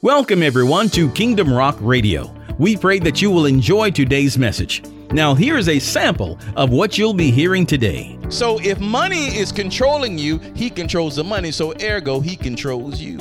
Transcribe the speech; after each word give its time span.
Welcome, 0.00 0.44
everyone, 0.44 0.90
to 0.90 1.10
Kingdom 1.10 1.52
Rock 1.52 1.76
Radio. 1.80 2.32
We 2.56 2.76
pray 2.76 3.00
that 3.00 3.20
you 3.20 3.32
will 3.32 3.46
enjoy 3.46 3.90
today's 3.90 4.38
message. 4.38 4.84
Now, 5.10 5.34
here 5.34 5.58
is 5.58 5.68
a 5.68 5.80
sample 5.80 6.38
of 6.54 6.70
what 6.70 6.96
you'll 6.96 7.14
be 7.14 7.32
hearing 7.32 7.66
today. 7.66 8.16
So, 8.28 8.60
if 8.60 8.78
money 8.78 9.36
is 9.36 9.50
controlling 9.50 10.16
you, 10.16 10.38
he 10.54 10.70
controls 10.70 11.16
the 11.16 11.24
money, 11.24 11.50
so 11.50 11.74
ergo, 11.82 12.20
he 12.20 12.36
controls 12.36 13.00
you. 13.00 13.18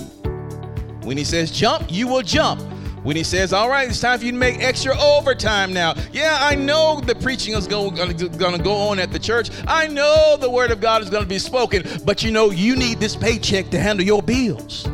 When 1.02 1.18
he 1.18 1.24
says 1.24 1.50
jump, 1.50 1.92
you 1.92 2.08
will 2.08 2.22
jump. 2.22 2.62
When 3.04 3.16
he 3.16 3.24
says, 3.24 3.54
All 3.54 3.70
right, 3.70 3.90
it's 3.90 4.00
time 4.00 4.20
for 4.20 4.26
you 4.26 4.32
to 4.34 4.38
make 4.38 4.60
extra 4.60 4.96
overtime 5.00 5.74
now. 5.74 5.96
Yeah, 6.14 6.38
I 6.40 6.54
know 6.54 7.02
the 7.02 7.16
preaching 7.16 7.56
is 7.56 7.66
going 7.66 7.96
to 7.96 8.62
go 8.64 8.74
on 8.74 9.00
at 9.00 9.12
the 9.12 9.20
church. 9.20 9.50
I 9.66 9.88
know 9.88 10.38
the 10.40 10.50
word 10.52 10.70
of 10.70 10.80
God 10.80 11.02
is 11.02 11.10
going 11.10 11.24
to 11.24 11.30
be 11.30 11.40
spoken, 11.40 11.86
but 12.06 12.22
you 12.22 12.30
know, 12.30 12.52
you 12.52 12.76
need 12.76 13.00
this 13.00 13.16
paycheck 13.16 13.72
to 13.72 13.80
handle 13.80 14.06
your 14.06 14.22
bills. 14.22 14.88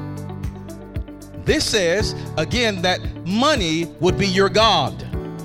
This 1.46 1.66
says, 1.66 2.16
again, 2.38 2.82
that 2.84 3.02
money 3.26 3.86
would 4.00 4.18
be 4.18 4.28
your 4.28 4.50
God, 4.50 4.94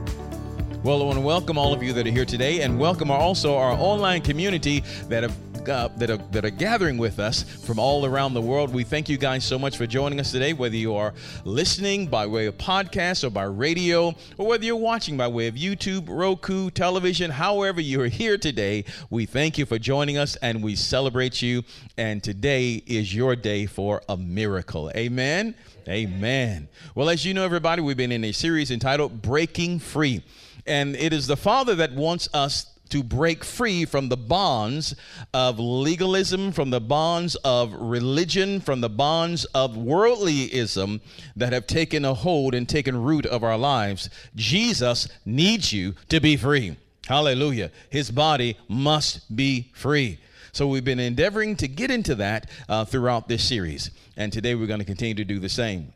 Well, 0.82 1.00
I 1.00 1.04
want 1.04 1.18
to 1.18 1.24
welcome 1.24 1.56
all 1.56 1.72
of 1.72 1.82
you 1.82 1.92
that 1.92 2.06
are 2.06 2.10
here 2.10 2.24
today 2.24 2.62
and 2.62 2.78
welcome 2.78 3.10
also 3.10 3.56
our 3.56 3.72
online 3.72 4.20
community 4.20 4.84
that 5.08 5.22
have 5.22 5.34
uh, 5.68 5.88
that, 5.96 6.10
are, 6.10 6.16
that 6.32 6.44
are 6.44 6.50
gathering 6.50 6.98
with 6.98 7.18
us 7.18 7.42
from 7.42 7.78
all 7.78 8.04
around 8.06 8.34
the 8.34 8.40
world. 8.40 8.72
We 8.72 8.84
thank 8.84 9.08
you 9.08 9.16
guys 9.16 9.44
so 9.44 9.58
much 9.58 9.76
for 9.76 9.86
joining 9.86 10.20
us 10.20 10.32
today, 10.32 10.52
whether 10.52 10.76
you 10.76 10.94
are 10.94 11.14
listening 11.44 12.06
by 12.06 12.26
way 12.26 12.46
of 12.46 12.56
podcast 12.58 13.24
or 13.24 13.30
by 13.30 13.44
radio, 13.44 14.14
or 14.38 14.46
whether 14.46 14.64
you're 14.64 14.76
watching 14.76 15.16
by 15.16 15.28
way 15.28 15.46
of 15.46 15.54
YouTube, 15.54 16.08
Roku, 16.08 16.70
television, 16.70 17.30
however 17.30 17.80
you 17.80 18.00
are 18.00 18.08
here 18.08 18.38
today. 18.38 18.84
We 19.10 19.26
thank 19.26 19.58
you 19.58 19.66
for 19.66 19.78
joining 19.78 20.18
us 20.18 20.36
and 20.36 20.62
we 20.62 20.76
celebrate 20.76 21.42
you. 21.42 21.62
And 21.96 22.22
today 22.22 22.82
is 22.86 23.14
your 23.14 23.36
day 23.36 23.66
for 23.66 24.02
a 24.08 24.16
miracle. 24.16 24.90
Amen. 24.96 25.54
Amen. 25.88 26.68
Well, 26.94 27.10
as 27.10 27.24
you 27.24 27.34
know, 27.34 27.44
everybody, 27.44 27.82
we've 27.82 27.96
been 27.96 28.12
in 28.12 28.24
a 28.24 28.32
series 28.32 28.70
entitled 28.70 29.20
Breaking 29.20 29.78
Free. 29.78 30.22
And 30.66 30.96
it 30.96 31.12
is 31.12 31.26
the 31.26 31.36
Father 31.36 31.74
that 31.74 31.92
wants 31.92 32.28
us 32.32 32.73
to 32.90 33.02
break 33.02 33.42
free 33.42 33.84
from 33.84 34.08
the 34.08 34.16
bonds 34.16 34.94
of 35.32 35.58
legalism, 35.58 36.52
from 36.52 36.70
the 36.70 36.80
bonds 36.80 37.34
of 37.36 37.72
religion, 37.72 38.60
from 38.60 38.80
the 38.80 38.88
bonds 38.88 39.44
of 39.46 39.72
worldlyism 39.72 41.00
that 41.36 41.52
have 41.52 41.66
taken 41.66 42.04
a 42.04 42.14
hold 42.14 42.54
and 42.54 42.68
taken 42.68 43.02
root 43.02 43.26
of 43.26 43.42
our 43.42 43.58
lives. 43.58 44.10
Jesus 44.36 45.08
needs 45.24 45.72
you 45.72 45.94
to 46.08 46.20
be 46.20 46.36
free. 46.36 46.76
Hallelujah. 47.06 47.70
His 47.90 48.10
body 48.10 48.56
must 48.68 49.34
be 49.34 49.70
free. 49.74 50.18
So 50.52 50.68
we've 50.68 50.84
been 50.84 51.00
endeavoring 51.00 51.56
to 51.56 51.68
get 51.68 51.90
into 51.90 52.14
that 52.16 52.48
uh, 52.68 52.84
throughout 52.84 53.28
this 53.28 53.42
series. 53.42 53.90
And 54.16 54.32
today 54.32 54.54
we're 54.54 54.68
going 54.68 54.78
to 54.78 54.86
continue 54.86 55.14
to 55.14 55.24
do 55.24 55.40
the 55.40 55.48
same. 55.48 55.92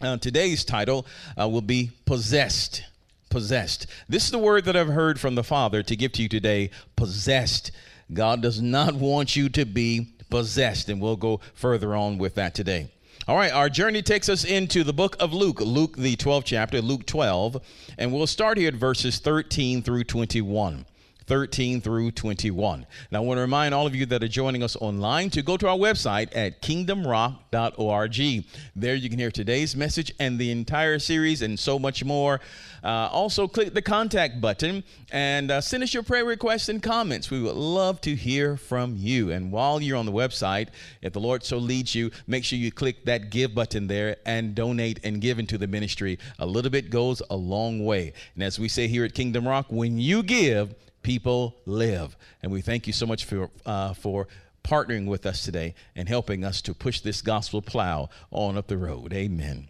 Uh, 0.00 0.16
today's 0.16 0.64
title 0.64 1.06
uh, 1.38 1.46
will 1.46 1.60
be 1.60 1.90
Possessed 2.06 2.82
possessed. 3.30 3.86
This 4.08 4.24
is 4.24 4.30
the 4.30 4.38
word 4.38 4.64
that 4.66 4.76
I've 4.76 4.88
heard 4.88 5.18
from 5.18 5.34
the 5.34 5.44
Father 5.44 5.82
to 5.82 5.96
give 5.96 6.12
to 6.12 6.22
you 6.22 6.28
today 6.28 6.70
possessed. 6.96 7.70
God 8.12 8.42
does 8.42 8.60
not 8.60 8.94
want 8.94 9.36
you 9.36 9.48
to 9.50 9.64
be 9.64 10.14
possessed, 10.28 10.88
and 10.88 11.00
we'll 11.00 11.16
go 11.16 11.40
further 11.54 11.94
on 11.94 12.18
with 12.18 12.34
that 12.34 12.54
today. 12.54 12.90
All 13.28 13.36
right, 13.36 13.52
our 13.52 13.68
journey 13.68 14.02
takes 14.02 14.28
us 14.28 14.44
into 14.44 14.82
the 14.82 14.92
book 14.92 15.16
of 15.20 15.32
Luke, 15.32 15.60
Luke, 15.60 15.96
the 15.96 16.16
12th 16.16 16.44
chapter, 16.44 16.80
Luke 16.80 17.06
12, 17.06 17.58
and 17.98 18.12
we'll 18.12 18.26
start 18.26 18.58
here 18.58 18.68
at 18.68 18.74
verses 18.74 19.18
13 19.18 19.82
through 19.82 20.04
21. 20.04 20.84
13 21.30 21.80
through 21.80 22.10
21. 22.10 22.84
And 23.08 23.16
I 23.16 23.20
want 23.20 23.38
to 23.38 23.42
remind 23.42 23.72
all 23.72 23.86
of 23.86 23.94
you 23.94 24.04
that 24.06 24.20
are 24.24 24.26
joining 24.26 24.64
us 24.64 24.74
online 24.74 25.30
to 25.30 25.42
go 25.42 25.56
to 25.56 25.68
our 25.68 25.76
website 25.76 26.28
at 26.34 26.60
kingdomrock.org. 26.60 28.44
There 28.74 28.94
you 28.96 29.08
can 29.08 29.16
hear 29.16 29.30
today's 29.30 29.76
message 29.76 30.12
and 30.18 30.40
the 30.40 30.50
entire 30.50 30.98
series 30.98 31.42
and 31.42 31.56
so 31.56 31.78
much 31.78 32.04
more. 32.04 32.40
Uh, 32.82 33.08
also, 33.12 33.46
click 33.46 33.74
the 33.74 33.82
contact 33.82 34.40
button 34.40 34.82
and 35.12 35.52
uh, 35.52 35.60
send 35.60 35.84
us 35.84 35.94
your 35.94 36.02
prayer 36.02 36.24
requests 36.24 36.68
and 36.68 36.82
comments. 36.82 37.30
We 37.30 37.40
would 37.40 37.54
love 37.54 38.00
to 38.00 38.16
hear 38.16 38.56
from 38.56 38.96
you. 38.96 39.30
And 39.30 39.52
while 39.52 39.80
you're 39.80 39.98
on 39.98 40.06
the 40.06 40.12
website, 40.12 40.70
if 41.00 41.12
the 41.12 41.20
Lord 41.20 41.44
so 41.44 41.58
leads 41.58 41.94
you, 41.94 42.10
make 42.26 42.42
sure 42.42 42.58
you 42.58 42.72
click 42.72 43.04
that 43.04 43.30
give 43.30 43.54
button 43.54 43.86
there 43.86 44.16
and 44.26 44.56
donate 44.56 44.98
and 45.04 45.20
give 45.20 45.38
into 45.38 45.58
the 45.58 45.68
ministry. 45.68 46.18
A 46.40 46.46
little 46.46 46.72
bit 46.72 46.90
goes 46.90 47.22
a 47.30 47.36
long 47.36 47.84
way. 47.84 48.14
And 48.34 48.42
as 48.42 48.58
we 48.58 48.66
say 48.66 48.88
here 48.88 49.04
at 49.04 49.14
Kingdom 49.14 49.46
Rock, 49.46 49.66
when 49.68 49.96
you 49.96 50.24
give, 50.24 50.74
people 51.02 51.56
live. 51.66 52.16
And 52.42 52.52
we 52.52 52.60
thank 52.60 52.86
you 52.86 52.92
so 52.92 53.06
much 53.06 53.24
for, 53.24 53.50
uh, 53.66 53.94
for 53.94 54.28
partnering 54.62 55.06
with 55.06 55.26
us 55.26 55.44
today 55.44 55.74
and 55.96 56.08
helping 56.08 56.44
us 56.44 56.60
to 56.62 56.74
push 56.74 57.00
this 57.00 57.22
gospel 57.22 57.62
plow 57.62 58.08
on 58.30 58.56
up 58.56 58.66
the 58.66 58.76
road. 58.76 59.12
Amen. 59.12 59.68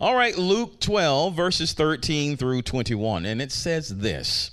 All 0.00 0.14
right, 0.14 0.36
Luke 0.38 0.78
12, 0.78 1.34
verses 1.34 1.72
13 1.72 2.36
through 2.36 2.62
21. 2.62 3.26
And 3.26 3.42
it 3.42 3.50
says 3.50 3.88
this 3.88 4.52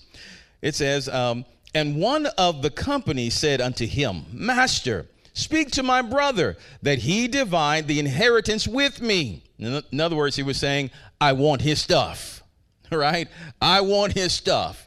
It 0.61 0.73
says, 0.73 1.07
um, 1.07 1.45
And 1.75 1.97
one 1.97 2.25
of 2.37 2.61
the 2.63 2.71
company 2.71 3.29
said 3.29 3.61
unto 3.61 3.85
him, 3.85 4.25
Master, 4.31 5.05
speak 5.33 5.69
to 5.71 5.83
my 5.83 6.01
brother 6.01 6.57
that 6.81 6.99
he 6.99 7.27
divide 7.27 7.87
the 7.87 7.99
inheritance 7.99 8.67
with 8.67 9.01
me. 9.01 9.43
In 9.59 10.01
other 10.01 10.15
words, 10.15 10.35
he 10.35 10.43
was 10.43 10.57
saying, 10.57 10.89
I 11.21 11.33
want 11.33 11.61
his 11.61 11.79
stuff, 11.79 12.43
right? 12.91 13.27
I 13.61 13.81
want 13.81 14.13
his 14.13 14.33
stuff. 14.33 14.84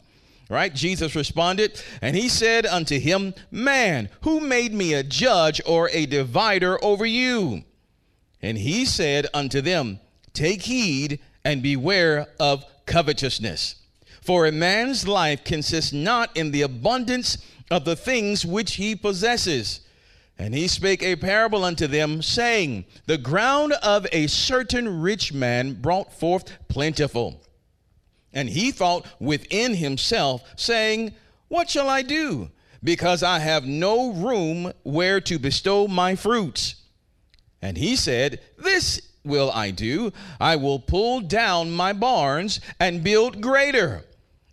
Right? 0.48 0.74
Jesus 0.74 1.14
responded, 1.14 1.82
and 2.00 2.16
he 2.16 2.28
said 2.28 2.64
unto 2.64 2.98
him, 2.98 3.34
Man, 3.50 4.08
who 4.22 4.40
made 4.40 4.72
me 4.72 4.94
a 4.94 5.02
judge 5.02 5.60
or 5.66 5.90
a 5.90 6.06
divider 6.06 6.82
over 6.82 7.04
you? 7.04 7.64
And 8.40 8.56
he 8.56 8.86
said 8.86 9.26
unto 9.34 9.60
them, 9.60 10.00
Take 10.32 10.62
heed 10.62 11.20
and 11.44 11.62
beware 11.62 12.28
of 12.40 12.64
covetousness. 12.86 13.74
For 14.22 14.46
a 14.46 14.52
man's 14.52 15.06
life 15.06 15.44
consists 15.44 15.92
not 15.92 16.34
in 16.36 16.50
the 16.50 16.62
abundance 16.62 17.38
of 17.70 17.84
the 17.84 17.96
things 17.96 18.46
which 18.46 18.74
he 18.74 18.94
possesses. 18.96 19.80
And 20.38 20.54
he 20.54 20.68
spake 20.68 21.02
a 21.02 21.16
parable 21.16 21.64
unto 21.64 21.86
them, 21.86 22.22
saying, 22.22 22.84
The 23.06 23.18
ground 23.18 23.72
of 23.82 24.06
a 24.12 24.28
certain 24.28 25.00
rich 25.00 25.32
man 25.32 25.74
brought 25.74 26.12
forth 26.12 26.52
plentiful. 26.68 27.42
And 28.32 28.48
he 28.48 28.70
thought 28.70 29.06
within 29.18 29.74
himself, 29.74 30.42
saying, 30.56 31.14
What 31.48 31.70
shall 31.70 31.88
I 31.88 32.02
do? 32.02 32.50
Because 32.82 33.22
I 33.22 33.38
have 33.40 33.66
no 33.66 34.12
room 34.12 34.72
where 34.82 35.20
to 35.22 35.38
bestow 35.38 35.88
my 35.88 36.14
fruits. 36.14 36.76
And 37.60 37.76
he 37.76 37.96
said, 37.96 38.40
This 38.56 39.00
will 39.24 39.50
I 39.52 39.70
do. 39.70 40.12
I 40.40 40.56
will 40.56 40.78
pull 40.78 41.20
down 41.20 41.70
my 41.70 41.92
barns 41.92 42.60
and 42.78 43.04
build 43.04 43.40
greater, 43.40 44.04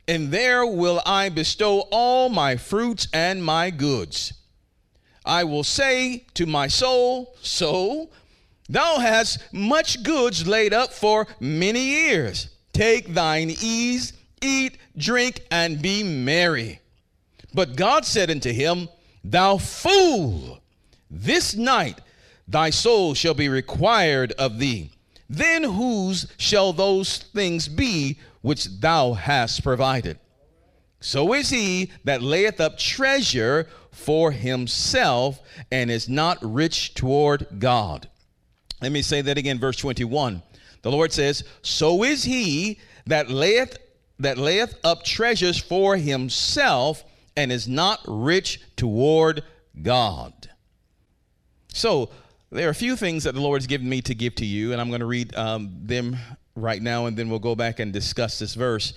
and 0.08 0.32
there 0.32 0.66
will 0.66 1.02
I 1.06 1.30
bestow 1.30 1.82
all 1.92 2.30
my 2.30 2.58
fruits 2.58 3.08
and 3.14 3.44
my 3.44 3.70
goods. 3.70 4.34
I 5.26 5.44
will 5.44 5.64
say 5.64 6.26
to 6.36 6.46
my 6.46 6.68
soul, 6.68 7.36
Soul, 7.42 8.12
thou 8.70 9.00
hast 9.00 9.40
much 9.52 10.04
goods 10.04 10.48
laid 10.48 10.74
up 10.74 10.94
for 10.94 11.28
many 11.40 11.82
years. 11.82 12.50
Take 12.76 13.14
thine 13.14 13.56
ease, 13.62 14.12
eat, 14.42 14.78
drink, 14.98 15.40
and 15.50 15.82
be 15.82 16.04
merry. 16.04 16.82
But 17.54 17.78
God 17.78 18.04
said 18.04 18.30
unto 18.30 18.52
him, 18.52 18.90
Thou 19.24 19.58
fool, 19.58 20.60
this 21.10 21.56
night 21.56 22.02
thy 22.46 22.72
soul 22.72 23.14
shall 23.14 23.34
be 23.34 23.48
required 23.48 24.34
of 24.34 24.60
thee. 24.60 24.92
Then 25.30 25.64
whose 25.64 26.28
shall 26.36 26.74
those 26.74 27.18
things 27.18 27.70
be 27.70 28.20
which 28.42 28.66
thou 28.82 29.14
hast 29.14 29.64
provided? 29.64 30.20
So 31.00 31.34
is 31.34 31.52
he 31.52 31.92
that 32.04 32.22
layeth 32.22 32.60
up 32.60 32.78
treasure 32.78 33.70
for 33.92 34.32
himself 34.32 35.40
and 35.72 35.90
is 35.90 36.10
not 36.10 36.40
rich 36.42 36.94
toward 36.94 37.48
God. 37.58 38.10
Let 38.82 38.92
me 38.92 39.02
say 39.02 39.22
that 39.22 39.38
again, 39.38 39.60
verse 39.60 39.78
21. 39.78 40.44
The 40.86 40.92
Lord 40.92 41.12
says, 41.12 41.44
So 41.64 42.04
is 42.04 42.26
he 42.26 42.78
that 43.08 43.28
layeth 43.28 43.80
that 44.20 44.38
layeth 44.38 44.78
up 44.84 45.04
treasures 45.04 45.58
for 45.58 45.98
himself 45.98 47.04
and 47.36 47.52
is 47.52 47.68
not 47.68 48.02
rich 48.06 48.62
toward 48.76 49.42
God. 49.82 50.48
So, 51.74 52.12
there 52.52 52.68
are 52.68 52.72
a 52.72 52.76
few 52.76 52.96
things 52.96 53.24
that 53.24 53.34
the 53.34 53.42
Lord 53.42 53.62
has 53.62 53.68
given 53.68 53.90
me 53.90 54.00
to 54.04 54.14
give 54.14 54.36
to 54.36 54.46
you, 54.46 54.74
and 54.74 54.80
I'm 54.80 54.90
going 54.90 55.00
to 55.00 55.08
read 55.08 55.36
um, 55.36 55.72
them 55.82 56.18
right 56.56 56.82
now, 56.82 57.08
and 57.08 57.18
then 57.18 57.30
we'll 57.32 57.40
go 57.40 57.56
back 57.56 57.80
and 57.80 57.92
discuss 57.92 58.38
this 58.38 58.54
verse, 58.54 58.94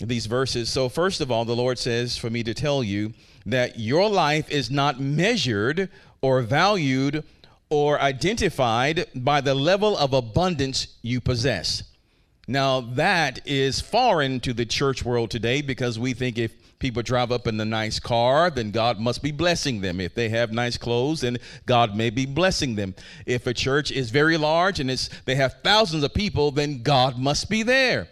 these 0.00 0.26
verses. 0.26 0.68
So, 0.68 0.88
first 0.88 1.20
of 1.20 1.30
all, 1.30 1.44
the 1.44 1.54
Lord 1.54 1.78
says 1.78 2.16
for 2.16 2.28
me 2.28 2.42
to 2.42 2.54
tell 2.54 2.82
you 2.82 3.14
that 3.46 3.78
your 3.78 4.10
life 4.10 4.50
is 4.50 4.68
not 4.68 4.98
measured 4.98 5.90
or 6.22 6.42
valued 6.42 7.22
or 7.70 8.00
identified 8.00 9.06
by 9.14 9.40
the 9.40 9.54
level 9.54 9.96
of 9.96 10.12
abundance 10.12 10.98
you 11.02 11.20
possess. 11.20 11.84
Now, 12.48 12.80
that 12.80 13.38
is 13.46 13.80
foreign 13.80 14.40
to 14.40 14.52
the 14.52 14.66
church 14.66 15.04
world 15.04 15.30
today 15.30 15.62
because 15.62 16.00
we 16.00 16.14
think 16.14 16.36
if 16.36 16.52
people 16.80 17.02
drive 17.02 17.30
up 17.30 17.46
in 17.46 17.60
a 17.60 17.64
nice 17.64 18.00
car, 18.00 18.50
then 18.50 18.72
God 18.72 18.98
must 18.98 19.22
be 19.22 19.30
blessing 19.30 19.82
them. 19.82 20.00
If 20.00 20.16
they 20.16 20.30
have 20.30 20.50
nice 20.50 20.76
clothes, 20.76 21.20
then 21.20 21.38
God 21.66 21.94
may 21.94 22.10
be 22.10 22.26
blessing 22.26 22.74
them. 22.74 22.96
If 23.24 23.46
a 23.46 23.54
church 23.54 23.92
is 23.92 24.10
very 24.10 24.36
large 24.36 24.80
and 24.80 24.90
they 25.26 25.36
have 25.36 25.58
thousands 25.62 26.02
of 26.02 26.12
people, 26.12 26.50
then 26.50 26.82
God 26.82 27.18
must 27.18 27.48
be 27.48 27.62
there. 27.62 28.08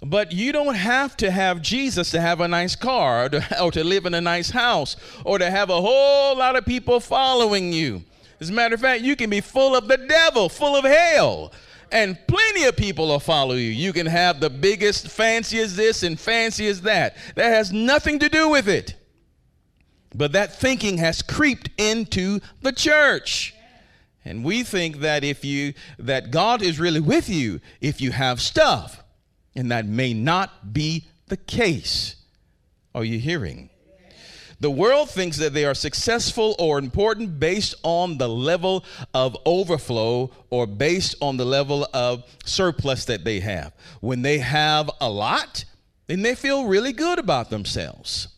But 0.00 0.32
you 0.32 0.52
don't 0.52 0.74
have 0.74 1.16
to 1.18 1.30
have 1.30 1.62
Jesus 1.62 2.10
to 2.12 2.20
have 2.20 2.40
a 2.40 2.48
nice 2.48 2.74
car 2.74 3.26
or 3.26 3.28
to, 3.28 3.62
or 3.62 3.70
to 3.70 3.84
live 3.84 4.06
in 4.06 4.14
a 4.14 4.20
nice 4.20 4.50
house 4.50 4.96
or 5.24 5.38
to 5.38 5.48
have 5.50 5.70
a 5.70 5.80
whole 5.80 6.36
lot 6.36 6.56
of 6.56 6.64
people 6.64 6.98
following 6.98 7.72
you. 7.72 8.02
As 8.40 8.50
a 8.50 8.52
matter 8.52 8.74
of 8.74 8.80
fact, 8.80 9.02
you 9.02 9.16
can 9.16 9.30
be 9.30 9.40
full 9.40 9.74
of 9.74 9.88
the 9.88 9.96
devil, 9.96 10.48
full 10.48 10.76
of 10.76 10.84
hell 10.84 11.52
and 11.90 12.18
plenty 12.26 12.64
of 12.64 12.76
people 12.76 13.08
will 13.08 13.20
follow 13.20 13.54
you. 13.54 13.70
You 13.70 13.92
can 13.92 14.06
have 14.06 14.40
the 14.40 14.50
biggest, 14.50 15.08
fancy 15.08 15.58
as 15.58 15.76
this 15.76 16.02
and 16.02 16.18
fancy 16.18 16.66
as 16.66 16.82
that. 16.82 17.16
That 17.34 17.50
has 17.50 17.72
nothing 17.72 18.18
to 18.20 18.28
do 18.28 18.48
with 18.48 18.68
it. 18.68 18.94
But 20.14 20.32
that 20.32 20.58
thinking 20.58 20.98
has 20.98 21.22
creeped 21.22 21.70
into 21.78 22.40
the 22.62 22.72
church. 22.72 23.54
And 24.24 24.44
we 24.44 24.62
think 24.62 24.98
that 24.98 25.24
if 25.24 25.44
you 25.44 25.74
that 25.98 26.30
God 26.30 26.62
is 26.62 26.78
really 26.78 27.00
with 27.00 27.28
you 27.28 27.60
if 27.80 28.00
you 28.00 28.10
have 28.10 28.40
stuff. 28.40 29.02
And 29.54 29.70
that 29.70 29.86
may 29.86 30.14
not 30.14 30.72
be 30.72 31.06
the 31.26 31.36
case. 31.36 32.16
Are 32.94 33.04
you 33.04 33.18
hearing? 33.18 33.70
The 34.60 34.70
world 34.70 35.08
thinks 35.08 35.36
that 35.36 35.54
they 35.54 35.64
are 35.64 35.74
successful 35.74 36.56
or 36.58 36.80
important 36.80 37.38
based 37.38 37.76
on 37.84 38.18
the 38.18 38.28
level 38.28 38.84
of 39.14 39.36
overflow 39.46 40.32
or 40.50 40.66
based 40.66 41.14
on 41.22 41.36
the 41.36 41.44
level 41.44 41.86
of 41.94 42.24
surplus 42.44 43.04
that 43.04 43.22
they 43.22 43.38
have. 43.38 43.72
When 44.00 44.22
they 44.22 44.38
have 44.38 44.90
a 45.00 45.08
lot, 45.08 45.64
then 46.08 46.22
they 46.22 46.34
feel 46.34 46.64
really 46.64 46.92
good 46.92 47.20
about 47.20 47.50
themselves. 47.50 48.28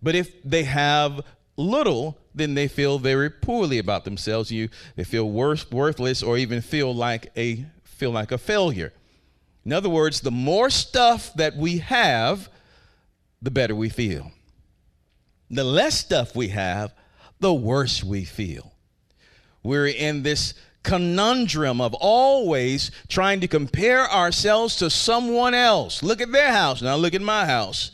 But 0.00 0.14
if 0.14 0.30
they 0.44 0.62
have 0.62 1.22
little, 1.56 2.18
then 2.36 2.54
they 2.54 2.68
feel 2.68 3.00
very 3.00 3.30
poorly 3.30 3.78
about 3.78 4.04
themselves. 4.04 4.52
You 4.52 4.68
they 4.94 5.04
feel 5.04 5.28
worth, 5.28 5.72
worthless 5.72 6.22
or 6.22 6.38
even 6.38 6.60
feel 6.60 6.94
like 6.94 7.32
a 7.36 7.66
feel 7.82 8.12
like 8.12 8.30
a 8.30 8.38
failure. 8.38 8.92
In 9.64 9.72
other 9.72 9.88
words, 9.88 10.20
the 10.20 10.30
more 10.30 10.70
stuff 10.70 11.34
that 11.34 11.56
we 11.56 11.78
have, 11.78 12.48
the 13.42 13.50
better 13.50 13.74
we 13.74 13.88
feel 13.88 14.30
the 15.50 15.64
less 15.64 15.98
stuff 15.98 16.34
we 16.34 16.48
have, 16.48 16.92
the 17.40 17.52
worse 17.52 18.02
we 18.02 18.24
feel. 18.24 18.72
We're 19.62 19.86
in 19.86 20.22
this 20.22 20.54
conundrum 20.82 21.80
of 21.80 21.94
always 21.94 22.90
trying 23.08 23.40
to 23.40 23.48
compare 23.48 24.10
ourselves 24.10 24.76
to 24.76 24.90
someone 24.90 25.54
else. 25.54 26.02
Look 26.02 26.20
at 26.20 26.30
their 26.30 26.52
house, 26.52 26.82
now 26.82 26.96
look 26.96 27.14
at 27.14 27.22
my 27.22 27.46
house. 27.46 27.90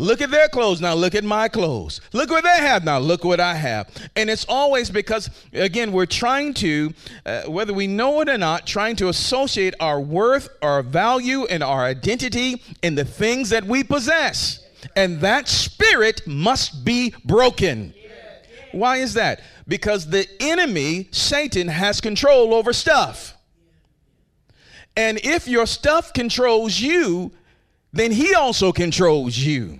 Look 0.00 0.20
at 0.20 0.30
their 0.30 0.48
clothes, 0.48 0.80
now 0.80 0.94
look 0.94 1.16
at 1.16 1.24
my 1.24 1.48
clothes. 1.48 2.00
Look 2.12 2.30
what 2.30 2.44
they 2.44 2.58
have, 2.58 2.84
now 2.84 3.00
look 3.00 3.24
what 3.24 3.40
I 3.40 3.54
have. 3.54 3.90
And 4.14 4.30
it's 4.30 4.46
always 4.48 4.90
because, 4.90 5.28
again, 5.52 5.90
we're 5.90 6.06
trying 6.06 6.54
to, 6.54 6.94
uh, 7.26 7.42
whether 7.42 7.74
we 7.74 7.88
know 7.88 8.20
it 8.20 8.28
or 8.28 8.38
not, 8.38 8.64
trying 8.64 8.94
to 8.96 9.08
associate 9.08 9.74
our 9.80 10.00
worth, 10.00 10.48
our 10.62 10.84
value, 10.84 11.46
and 11.46 11.64
our 11.64 11.84
identity 11.84 12.62
in 12.80 12.94
the 12.94 13.04
things 13.04 13.50
that 13.50 13.64
we 13.64 13.82
possess 13.82 14.67
and 14.98 15.20
that 15.20 15.46
spirit 15.46 16.26
must 16.26 16.84
be 16.84 17.14
broken. 17.24 17.94
Why 18.72 18.96
is 18.96 19.14
that? 19.14 19.40
Because 19.68 20.10
the 20.10 20.26
enemy, 20.40 21.08
Satan, 21.12 21.68
has 21.68 22.00
control 22.00 22.52
over 22.52 22.72
stuff. 22.72 23.36
And 24.96 25.20
if 25.22 25.46
your 25.46 25.66
stuff 25.66 26.12
controls 26.12 26.80
you, 26.80 27.30
then 27.92 28.10
he 28.10 28.34
also 28.34 28.72
controls 28.72 29.38
you. 29.38 29.78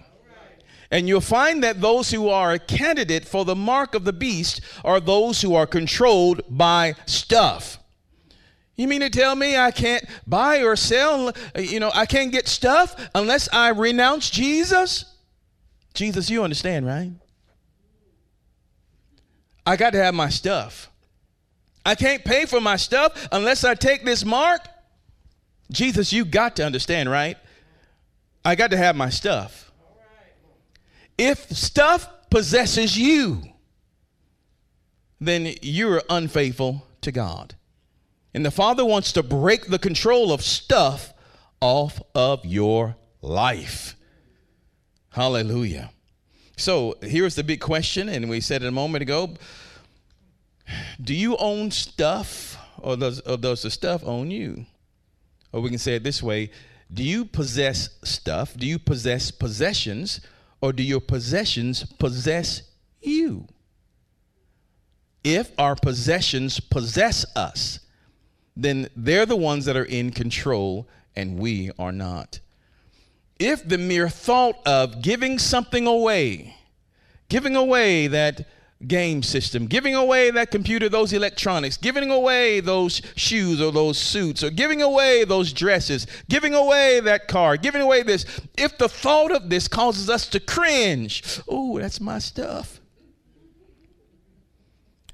And 0.92 1.08
you'll 1.08 1.20
find 1.20 1.64
that 1.64 1.80
those 1.80 2.12
who 2.12 2.28
are 2.28 2.52
a 2.52 2.60
candidate 2.60 3.24
for 3.26 3.44
the 3.44 3.56
mark 3.56 3.96
of 3.96 4.04
the 4.04 4.12
beast 4.12 4.60
are 4.84 5.00
those 5.00 5.42
who 5.42 5.52
are 5.56 5.66
controlled 5.66 6.42
by 6.48 6.94
stuff. 7.06 7.80
You 8.78 8.86
mean 8.86 9.00
to 9.00 9.10
tell 9.10 9.34
me 9.34 9.56
I 9.56 9.72
can't 9.72 10.04
buy 10.24 10.62
or 10.62 10.76
sell, 10.76 11.32
you 11.58 11.80
know, 11.80 11.90
I 11.92 12.06
can't 12.06 12.30
get 12.30 12.46
stuff 12.46 12.94
unless 13.12 13.48
I 13.52 13.70
renounce 13.70 14.30
Jesus? 14.30 15.04
Jesus, 15.94 16.30
you 16.30 16.44
understand, 16.44 16.86
right? 16.86 17.10
I 19.66 19.74
got 19.74 19.90
to 19.94 19.98
have 20.02 20.14
my 20.14 20.28
stuff. 20.28 20.90
I 21.84 21.96
can't 21.96 22.24
pay 22.24 22.46
for 22.46 22.60
my 22.60 22.76
stuff 22.76 23.26
unless 23.32 23.64
I 23.64 23.74
take 23.74 24.04
this 24.04 24.24
mark. 24.24 24.60
Jesus, 25.72 26.12
you 26.12 26.24
got 26.24 26.54
to 26.56 26.64
understand, 26.64 27.10
right? 27.10 27.36
I 28.44 28.54
got 28.54 28.70
to 28.70 28.76
have 28.76 28.94
my 28.94 29.08
stuff. 29.08 29.72
If 31.18 31.50
stuff 31.50 32.08
possesses 32.30 32.96
you, 32.96 33.42
then 35.20 35.52
you're 35.62 36.00
unfaithful 36.08 36.86
to 37.00 37.10
God. 37.10 37.56
And 38.38 38.46
the 38.46 38.52
Father 38.52 38.84
wants 38.84 39.10
to 39.14 39.24
break 39.24 39.66
the 39.66 39.80
control 39.80 40.30
of 40.30 40.42
stuff 40.42 41.12
off 41.60 42.00
of 42.14 42.46
your 42.46 42.94
life. 43.20 43.96
Hallelujah. 45.10 45.90
So 46.56 46.94
here's 47.02 47.34
the 47.34 47.42
big 47.42 47.58
question, 47.60 48.08
and 48.08 48.30
we 48.30 48.40
said 48.40 48.62
it 48.62 48.68
a 48.68 48.70
moment 48.70 49.02
ago 49.02 49.34
Do 51.02 51.14
you 51.14 51.36
own 51.38 51.72
stuff, 51.72 52.56
or 52.78 52.96
does, 52.96 53.18
or 53.22 53.38
does 53.38 53.62
the 53.62 53.72
stuff 53.72 54.04
own 54.04 54.30
you? 54.30 54.66
Or 55.50 55.60
we 55.60 55.70
can 55.70 55.78
say 55.78 55.96
it 55.96 56.04
this 56.04 56.22
way 56.22 56.52
Do 56.94 57.02
you 57.02 57.24
possess 57.24 57.88
stuff? 58.04 58.54
Do 58.56 58.68
you 58.68 58.78
possess 58.78 59.32
possessions? 59.32 60.20
Or 60.60 60.72
do 60.72 60.84
your 60.84 61.00
possessions 61.00 61.82
possess 61.82 62.62
you? 63.02 63.48
If 65.24 65.50
our 65.58 65.74
possessions 65.74 66.60
possess 66.60 67.26
us, 67.34 67.80
then 68.58 68.88
they're 68.96 69.24
the 69.24 69.36
ones 69.36 69.64
that 69.66 69.76
are 69.76 69.84
in 69.84 70.10
control 70.10 70.88
and 71.14 71.38
we 71.38 71.70
are 71.78 71.92
not. 71.92 72.40
If 73.38 73.66
the 73.66 73.78
mere 73.78 74.08
thought 74.08 74.56
of 74.66 75.00
giving 75.00 75.38
something 75.38 75.86
away, 75.86 76.56
giving 77.28 77.54
away 77.54 78.08
that 78.08 78.46
game 78.86 79.22
system, 79.22 79.66
giving 79.66 79.94
away 79.94 80.30
that 80.32 80.50
computer, 80.50 80.88
those 80.88 81.12
electronics, 81.12 81.76
giving 81.76 82.10
away 82.10 82.58
those 82.58 83.00
shoes 83.14 83.60
or 83.60 83.70
those 83.70 83.96
suits, 83.96 84.42
or 84.42 84.50
giving 84.50 84.82
away 84.82 85.24
those 85.24 85.52
dresses, 85.52 86.08
giving 86.28 86.54
away 86.54 86.98
that 87.00 87.28
car, 87.28 87.56
giving 87.56 87.82
away 87.82 88.02
this, 88.02 88.24
if 88.56 88.76
the 88.76 88.88
thought 88.88 89.30
of 89.30 89.50
this 89.50 89.68
causes 89.68 90.10
us 90.10 90.26
to 90.28 90.40
cringe, 90.40 91.40
oh, 91.48 91.78
that's 91.78 92.00
my 92.00 92.18
stuff. 92.18 92.80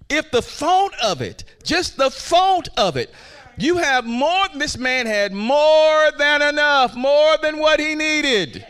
If 0.09 0.31
the 0.31 0.43
thought 0.43 0.93
of 1.03 1.21
it, 1.23 1.45
just 1.63 1.97
the 1.97 2.11
thought 2.11 2.69
of 2.77 2.97
it, 2.97 3.13
you 3.59 3.77
have 3.79 4.05
more, 4.05 4.47
this 4.55 4.77
man 4.79 5.07
had 5.07 5.33
more 5.33 6.11
than 6.19 6.43
enough, 6.43 6.95
more 6.95 7.37
than 7.39 7.59
what 7.59 7.81
he 7.81 7.95
needed. 7.95 8.67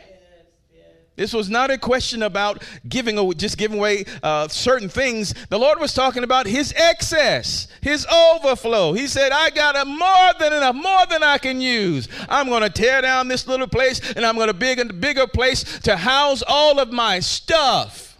This 1.16 1.32
was 1.32 1.48
not 1.48 1.70
a 1.70 1.78
question 1.78 2.24
about 2.24 2.64
giving 2.88 3.32
just 3.34 3.56
giving 3.56 3.78
away 3.78 4.04
uh, 4.22 4.48
certain 4.48 4.88
things. 4.88 5.32
The 5.48 5.58
Lord 5.58 5.78
was 5.78 5.94
talking 5.94 6.24
about 6.24 6.46
His 6.46 6.74
excess, 6.76 7.68
His 7.80 8.04
overflow. 8.06 8.94
He 8.94 9.06
said, 9.06 9.30
"I 9.30 9.50
got 9.50 9.76
a 9.76 9.84
more 9.84 10.32
than 10.40 10.52
enough, 10.52 10.74
more 10.74 11.06
than 11.06 11.22
I 11.22 11.38
can 11.38 11.60
use. 11.60 12.08
I'm 12.28 12.48
going 12.48 12.62
to 12.62 12.70
tear 12.70 13.00
down 13.00 13.28
this 13.28 13.46
little 13.46 13.68
place, 13.68 14.00
and 14.14 14.26
I'm 14.26 14.34
going 14.34 14.48
to 14.48 14.54
build 14.54 14.78
a 14.78 14.92
bigger 14.92 15.28
place 15.28 15.62
to 15.80 15.96
house 15.96 16.42
all 16.48 16.80
of 16.80 16.92
my 16.92 17.20
stuff." 17.20 18.13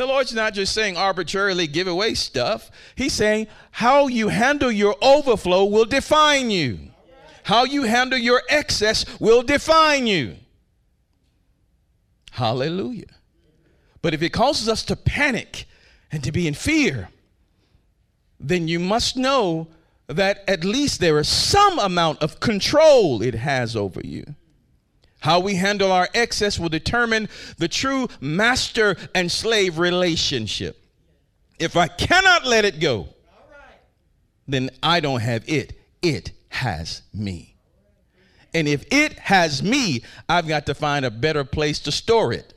The 0.00 0.06
Lord's 0.06 0.32
not 0.32 0.54
just 0.54 0.72
saying 0.72 0.96
arbitrarily 0.96 1.66
give 1.66 1.86
away 1.86 2.14
stuff. 2.14 2.70
He's 2.94 3.12
saying 3.12 3.48
how 3.70 4.06
you 4.06 4.28
handle 4.28 4.72
your 4.72 4.96
overflow 5.02 5.66
will 5.66 5.84
define 5.84 6.50
you. 6.50 6.78
How 7.42 7.64
you 7.64 7.82
handle 7.82 8.18
your 8.18 8.42
excess 8.48 9.04
will 9.20 9.42
define 9.42 10.06
you. 10.06 10.36
Hallelujah. 12.30 13.12
But 14.00 14.14
if 14.14 14.22
it 14.22 14.30
causes 14.30 14.70
us 14.70 14.84
to 14.84 14.96
panic 14.96 15.66
and 16.10 16.24
to 16.24 16.32
be 16.32 16.48
in 16.48 16.54
fear, 16.54 17.10
then 18.38 18.68
you 18.68 18.80
must 18.80 19.18
know 19.18 19.68
that 20.06 20.42
at 20.48 20.64
least 20.64 21.00
there 21.00 21.18
is 21.18 21.28
some 21.28 21.78
amount 21.78 22.22
of 22.22 22.40
control 22.40 23.20
it 23.20 23.34
has 23.34 23.76
over 23.76 24.00
you. 24.02 24.34
How 25.20 25.40
we 25.40 25.54
handle 25.54 25.92
our 25.92 26.08
excess 26.14 26.58
will 26.58 26.68
determine 26.68 27.28
the 27.58 27.68
true 27.68 28.08
master 28.20 28.96
and 29.14 29.30
slave 29.30 29.78
relationship. 29.78 30.76
If 31.58 31.76
I 31.76 31.88
cannot 31.88 32.46
let 32.46 32.64
it 32.64 32.80
go, 32.80 33.08
then 34.48 34.70
I 34.82 35.00
don't 35.00 35.20
have 35.20 35.48
it. 35.48 35.78
It 36.02 36.32
has 36.48 37.02
me. 37.12 37.54
And 38.52 38.66
if 38.66 38.84
it 38.90 39.18
has 39.18 39.62
me, 39.62 40.02
I've 40.28 40.48
got 40.48 40.66
to 40.66 40.74
find 40.74 41.04
a 41.04 41.10
better 41.10 41.44
place 41.44 41.78
to 41.80 41.92
store 41.92 42.32
it. 42.32 42.54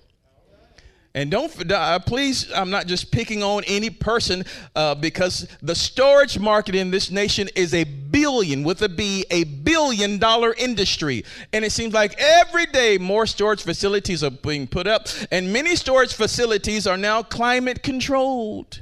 And 1.15 1.29
don't 1.29 1.71
uh, 1.71 1.99
please, 1.99 2.51
I'm 2.51 2.71
not 2.71 2.87
just 2.87 3.11
picking 3.11 3.43
on 3.43 3.63
any 3.67 3.91
person 3.91 4.43
uh, 4.75 4.95
because 4.95 5.47
the 5.61 5.75
storage 5.75 6.39
market 6.39 6.73
in 6.73 6.89
this 6.89 7.11
nation 7.11 7.49
is 7.55 7.75
a 7.75 7.83
billion, 7.83 8.63
with 8.63 8.81
a 8.81 8.89
B, 8.89 9.23
a 9.29 9.43
billion 9.43 10.17
dollar 10.17 10.55
industry. 10.57 11.23
And 11.51 11.63
it 11.63 11.71
seems 11.71 11.93
like 11.93 12.15
every 12.17 12.65
day 12.65 12.97
more 12.97 13.27
storage 13.27 13.61
facilities 13.61 14.23
are 14.23 14.31
being 14.31 14.65
put 14.65 14.87
up, 14.87 15.07
and 15.31 15.53
many 15.53 15.75
storage 15.75 16.13
facilities 16.13 16.87
are 16.87 16.97
now 16.97 17.21
climate 17.21 17.83
controlled. 17.83 18.81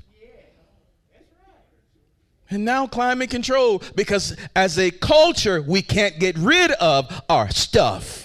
And 2.50 2.66
now 2.66 2.86
climate 2.86 3.30
control 3.30 3.82
because 3.96 4.36
as 4.56 4.78
a 4.78 4.92
culture, 4.92 5.62
we 5.62 5.82
can't 5.82 6.20
get 6.20 6.38
rid 6.38 6.72
of 6.74 7.22
our 7.30 7.50
stuff. 7.50 8.21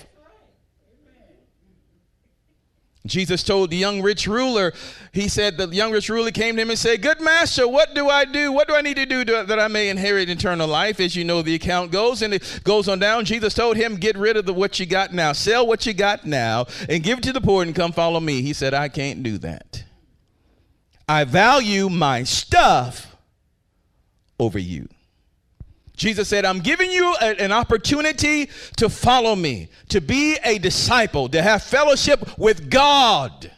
Jesus 3.07 3.43
told 3.43 3.71
the 3.71 3.77
young 3.77 4.03
rich 4.03 4.27
ruler, 4.27 4.73
he 5.13 5.29
said, 5.29 5.57
the 5.57 5.69
young 5.69 5.93
rich 5.93 6.09
ruler 6.09 6.31
came 6.31 6.57
to 6.57 6.63
him 6.63 6.71
and 6.71 6.79
said, 6.79 7.03
Good 7.03 7.21
master, 7.21 7.67
what 7.67 7.95
do 7.95 8.09
I 8.09 8.25
do? 8.25 8.53
What 8.53 8.69
do 8.69 8.75
I 8.75 8.83
need 8.83 8.97
to 8.97 9.07
do 9.07 9.25
to, 9.25 9.45
that 9.47 9.59
I 9.59 9.69
may 9.69 9.89
inherit 9.89 10.29
eternal 10.29 10.69
life? 10.69 11.01
As 11.01 11.17
you 11.17 11.25
know, 11.25 11.43
the 11.43 11.55
account 11.55 11.93
goes 11.93 12.23
and 12.23 12.35
it 12.35 12.61
goes 12.65 12.89
on 12.89 12.99
down. 12.99 13.25
Jesus 13.25 13.55
told 13.55 13.77
him, 13.77 13.97
Get 13.97 14.17
rid 14.17 14.37
of 14.37 14.47
the, 14.47 14.53
what 14.53 14.79
you 14.79 14.87
got 14.87 15.13
now, 15.13 15.33
sell 15.33 15.67
what 15.67 15.87
you 15.87 15.95
got 15.95 16.27
now, 16.27 16.67
and 16.89 17.03
give 17.03 17.19
it 17.19 17.25
to 17.25 17.33
the 17.33 17.41
poor 17.41 17.63
and 17.63 17.75
come 17.75 17.93
follow 17.93 18.21
me. 18.21 18.43
He 18.43 18.53
said, 18.53 18.75
I 18.75 18.89
can't 18.89 19.23
do 19.23 19.39
that. 19.39 19.85
I 21.09 21.25
value 21.25 21.89
my 21.89 22.25
stuff 22.25 23.17
over 24.39 24.59
you. 24.59 24.89
Jesus 25.97 26.29
said, 26.29 26.45
I'm 26.45 26.61
giving 26.61 26.91
you 26.91 27.15
a, 27.21 27.43
an 27.43 27.53
opportunity 27.53 28.51
to 28.77 28.89
follow 28.89 29.35
me, 29.35 29.69
to 29.89 30.01
be 30.01 30.37
a 30.45 30.59
disciple, 30.59 31.29
to 31.31 31.43
have 31.43 31.63
fellowship 31.63 32.39
with 32.39 32.71
God. 32.71 33.51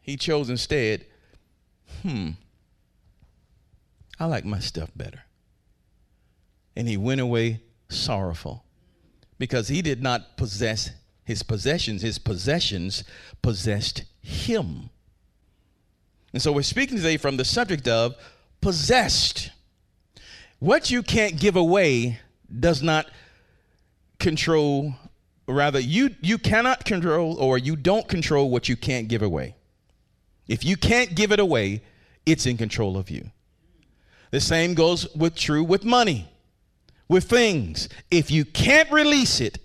He 0.00 0.16
chose 0.16 0.50
instead, 0.50 1.06
hmm, 2.02 2.30
I 4.18 4.26
like 4.26 4.44
my 4.44 4.58
stuff 4.58 4.90
better. 4.96 5.24
And 6.74 6.88
he 6.88 6.96
went 6.96 7.20
away 7.20 7.60
sorrowful 7.88 8.64
because 9.38 9.68
he 9.68 9.82
did 9.82 10.02
not 10.02 10.36
possess 10.36 10.90
his 11.24 11.42
possessions, 11.42 12.02
his 12.02 12.18
possessions 12.18 13.04
possessed 13.42 14.04
him. 14.20 14.90
And 16.32 16.42
so 16.42 16.52
we're 16.52 16.62
speaking 16.62 16.96
today 16.96 17.16
from 17.16 17.36
the 17.36 17.44
subject 17.44 17.86
of 17.88 18.14
possessed. 18.60 19.50
What 20.64 20.90
you 20.90 21.02
can't 21.02 21.38
give 21.38 21.56
away 21.56 22.20
does 22.58 22.82
not 22.82 23.10
control, 24.18 24.94
rather, 25.46 25.78
you, 25.78 26.14
you 26.22 26.38
cannot 26.38 26.86
control 26.86 27.36
or 27.38 27.58
you 27.58 27.76
don't 27.76 28.08
control 28.08 28.48
what 28.48 28.66
you 28.66 28.74
can't 28.74 29.06
give 29.06 29.20
away. 29.20 29.56
If 30.48 30.64
you 30.64 30.78
can't 30.78 31.14
give 31.14 31.32
it 31.32 31.38
away, 31.38 31.82
it's 32.24 32.46
in 32.46 32.56
control 32.56 32.96
of 32.96 33.10
you. 33.10 33.30
The 34.30 34.40
same 34.40 34.72
goes 34.72 35.14
with 35.14 35.34
true 35.34 35.62
with 35.62 35.84
money, 35.84 36.30
with 37.10 37.24
things. 37.24 37.90
If 38.10 38.30
you 38.30 38.46
can't 38.46 38.90
release 38.90 39.42
it, 39.42 39.58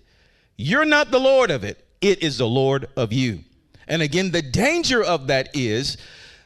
you're 0.58 0.84
not 0.84 1.12
the 1.12 1.20
Lord 1.22 1.50
of 1.50 1.64
it, 1.64 1.82
it 2.02 2.22
is 2.22 2.40
the 2.40 2.46
Lord 2.48 2.90
of 2.98 3.14
you. 3.14 3.46
And 3.88 4.02
again, 4.02 4.32
the 4.32 4.42
danger 4.42 5.02
of 5.02 5.28
that 5.28 5.48
is 5.54 5.96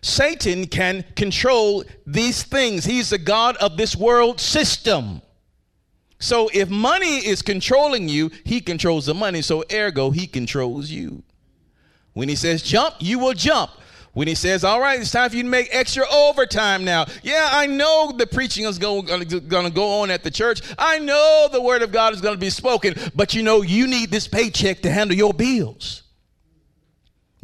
Satan 0.04 0.68
can 0.68 1.04
control 1.16 1.84
these 2.06 2.44
things. 2.44 2.86
He's 2.86 3.10
the 3.10 3.18
God 3.18 3.58
of 3.58 3.78
this 3.78 3.96
world 3.96 4.40
system. 4.40 5.22
So 6.20 6.50
if 6.54 6.70
money 6.70 7.26
is 7.26 7.42
controlling 7.42 8.08
you, 8.10 8.30
he 8.44 8.62
controls 8.62 9.08
the 9.08 9.14
money. 9.14 9.42
So 9.42 9.64
ergo, 9.74 10.12
he 10.12 10.28
controls 10.28 10.90
you. 10.90 11.24
When 12.14 12.30
he 12.30 12.36
says 12.36 12.62
jump, 12.62 12.96
you 13.00 13.18
will 13.18 13.34
jump. 13.34 13.72
When 14.14 14.28
he 14.28 14.36
says, 14.36 14.64
all 14.64 14.80
right, 14.80 15.00
it's 15.00 15.10
time 15.10 15.32
for 15.32 15.38
you 15.38 15.42
to 15.42 15.50
make 15.50 15.70
extra 15.72 16.06
overtime 16.08 16.86
now. 16.86 17.08
Yeah, 17.24 17.50
I 17.52 17.66
know 17.66 18.14
the 18.16 18.28
preaching 18.28 18.66
is 18.66 18.78
going 18.78 19.08
to 19.08 19.72
go 19.72 20.02
on 20.02 20.12
at 20.12 20.24
the 20.24 20.30
church. 20.30 20.62
I 20.78 21.00
know 21.00 21.50
the 21.52 21.62
word 21.62 21.82
of 21.82 21.92
God 21.92 22.14
is 22.14 22.22
going 22.22 22.36
to 22.36 22.40
be 22.40 22.52
spoken, 22.52 22.94
but 23.16 23.34
you 23.34 23.42
know, 23.42 23.64
you 23.64 23.88
need 23.88 24.12
this 24.12 24.28
paycheck 24.28 24.82
to 24.84 24.92
handle 24.92 25.18
your 25.18 25.34
bills. 25.34 26.03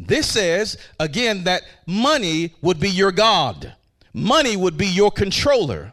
This 0.06 0.30
says, 0.30 0.78
again, 0.98 1.44
that 1.44 1.62
money 1.86 2.54
would 2.62 2.80
be 2.80 2.88
your 2.88 3.12
God, 3.12 3.74
money 4.14 4.56
would 4.56 4.78
be 4.78 4.86
your 4.86 5.10
controller. 5.10 5.92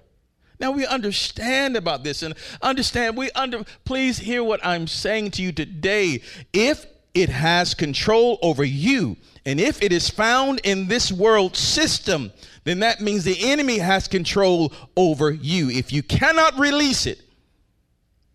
Now 0.60 0.72
we 0.72 0.88
understand 0.88 1.76
about 1.76 2.04
this 2.04 2.24
and 2.24 2.34
understand, 2.62 3.16
we 3.18 3.30
under, 3.32 3.64
please 3.84 4.18
hear 4.18 4.44
what 4.44 4.66
I'm 4.66 4.88
saying 4.88 5.32
to 5.32 5.44
you 5.44 5.52
today. 5.52 6.22
If 6.52 6.86
it 7.14 7.30
has 7.30 7.74
control 7.74 8.40
over 8.42 8.64
you, 8.64 9.18
and 9.46 9.60
if 9.60 9.84
it 9.84 9.92
is 9.92 10.10
found 10.10 10.62
in 10.64 10.88
this 10.88 11.12
world 11.12 11.56
system, 11.56 12.32
then 12.64 12.80
that 12.80 13.02
means 13.02 13.24
the 13.24 13.50
enemy 13.50 13.78
has 13.78 14.08
control 14.08 14.74
over 14.96 15.32
you. 15.32 15.70
If 15.70 15.92
you 15.92 16.02
cannot 16.02 16.58
release 16.58 17.06
it, 17.06 17.22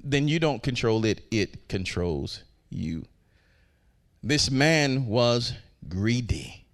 then 0.04 0.28
you 0.28 0.38
don't 0.38 0.62
control 0.62 1.04
it, 1.04 1.22
it 1.30 1.68
controls 1.68 2.44
you. 2.70 3.04
This 4.22 4.50
man 4.50 5.06
was 5.06 5.54
greedy. 5.88 6.66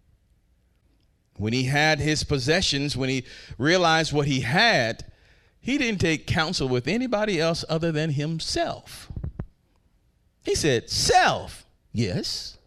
When 1.37 1.53
he 1.53 1.65
had 1.65 2.01
his 2.01 2.25
possessions, 2.25 2.97
when 2.97 3.09
he 3.09 3.25
realized 3.57 4.13
what 4.13 4.27
he 4.27 4.41
had, 4.41 5.05
he 5.61 5.79
didn't 5.79 6.01
take 6.01 6.27
counsel 6.27 6.69
with 6.69 6.89
anybody 6.89 7.41
else 7.41 7.65
other 7.69 7.93
than 7.93 8.11
himself. 8.11 9.11
He 10.45 10.55
said, 10.55 10.91
Self, 10.91 11.65
yes. 11.93 12.59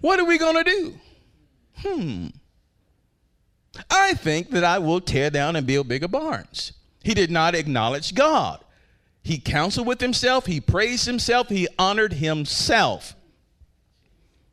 What 0.00 0.20
are 0.20 0.24
we 0.24 0.38
going 0.38 0.64
to 0.64 0.70
do? 0.70 0.94
Hmm. 1.78 2.26
I 3.90 4.14
think 4.14 4.50
that 4.50 4.64
I 4.64 4.78
will 4.78 5.00
tear 5.00 5.30
down 5.30 5.56
and 5.56 5.66
build 5.66 5.88
bigger 5.88 6.08
barns. 6.08 6.72
He 7.02 7.14
did 7.14 7.30
not 7.30 7.54
acknowledge 7.54 8.14
God. 8.14 8.64
He 9.28 9.38
counseled 9.38 9.86
with 9.86 10.00
himself, 10.00 10.46
he 10.46 10.58
praised 10.58 11.04
himself, 11.04 11.50
he 11.50 11.68
honored 11.78 12.14
himself. 12.14 13.14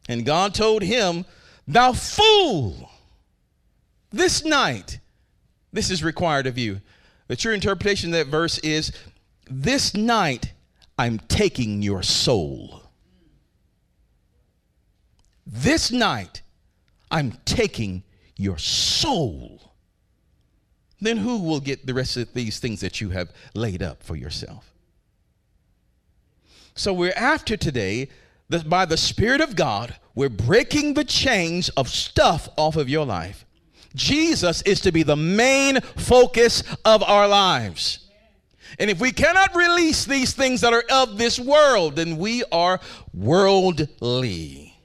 And 0.10 0.25
God 0.25 0.53
told 0.53 0.82
him, 0.82 1.24
Thou 1.65 1.94
fool, 1.94 2.91
this 4.12 4.44
night, 4.44 5.00
this 5.72 5.89
is 5.89 6.03
required 6.03 6.46
of 6.46 6.58
you. 6.58 6.82
The 7.29 7.38
true 7.38 7.53
interpretation 7.53 8.10
of 8.10 8.15
that 8.15 8.27
verse 8.27 8.58
is, 8.58 8.91
This 9.50 9.94
night 9.96 10.51
I'm 11.00 11.20
taking 11.20 11.82
your 11.82 12.03
soul. 12.03 12.84
This 15.48 15.89
night 15.89 16.41
I'm 17.10 17.32
taking 17.46 18.03
your 18.36 18.58
soul. 18.58 19.64
Then 21.05 21.17
who 21.17 21.38
will 21.38 21.59
get 21.59 21.85
the 21.85 21.93
rest 21.93 22.17
of 22.17 22.33
these 22.33 22.59
things 22.59 22.81
that 22.81 23.00
you 23.00 23.12
have 23.12 23.31
laid 23.53 23.83
up 23.83 24.01
for 24.01 24.15
yourself? 24.15 24.74
So 26.74 26.93
we're 26.93 27.13
after 27.15 27.55
today 27.55 28.09
that 28.50 28.69
by 28.69 28.85
the 28.85 28.97
Spirit 28.97 29.39
of 29.39 29.55
God, 29.55 29.95
we're 30.15 30.29
breaking 30.29 30.93
the 30.93 31.03
chains 31.03 31.69
of 31.69 31.89
stuff 31.89 32.50
off 32.57 32.75
of 32.75 32.89
your 32.89 33.05
life. 33.05 33.45
Jesus 33.93 34.62
is 34.63 34.81
to 34.81 34.91
be 34.91 35.03
the 35.03 35.15
main 35.15 35.79
focus 35.81 36.63
of 36.83 37.01
our 37.03 37.27
lives. 37.27 38.00
And 38.79 38.89
if 38.89 39.00
we 39.00 39.12
cannot 39.12 39.55
release 39.55 40.05
these 40.05 40.33
things 40.33 40.62
that 40.62 40.74
are 40.74 40.83
of 40.91 41.17
this 41.17 41.39
world, 41.39 41.95
then 41.95 42.17
we 42.17 42.43
are 42.51 42.79
worldly. 43.13 44.75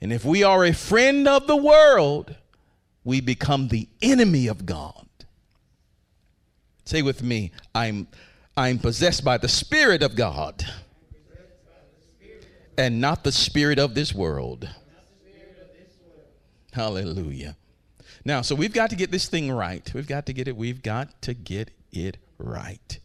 And 0.00 0.12
if 0.12 0.24
we 0.24 0.42
are 0.42 0.64
a 0.64 0.72
friend 0.72 1.28
of 1.28 1.46
the 1.46 1.56
world, 1.56 2.34
we 3.04 3.20
become 3.20 3.68
the 3.68 3.88
enemy 4.02 4.46
of 4.48 4.66
God. 4.66 5.03
Say 6.84 7.02
with 7.02 7.22
me, 7.22 7.52
I'm, 7.74 8.06
I'm 8.56 8.78
possessed 8.78 9.24
by 9.24 9.38
the 9.38 9.48
Spirit 9.48 10.02
of 10.02 10.16
God 10.16 10.64
and 12.76 13.00
not 13.00 13.24
the 13.24 13.32
spirit 13.32 13.78
of 13.78 13.94
this 13.94 14.14
world. 14.14 14.68
Hallelujah. 16.72 17.56
Now, 18.24 18.42
so 18.42 18.54
we've 18.54 18.72
got 18.72 18.90
to 18.90 18.96
get 18.96 19.10
this 19.10 19.28
thing 19.28 19.52
right. 19.52 19.88
We've 19.94 20.06
got 20.06 20.26
to 20.26 20.32
get 20.32 20.48
it. 20.48 20.56
We've 20.56 20.82
got 20.82 21.22
to 21.22 21.34
get 21.34 21.70
it 21.92 22.16
right. 22.38 22.98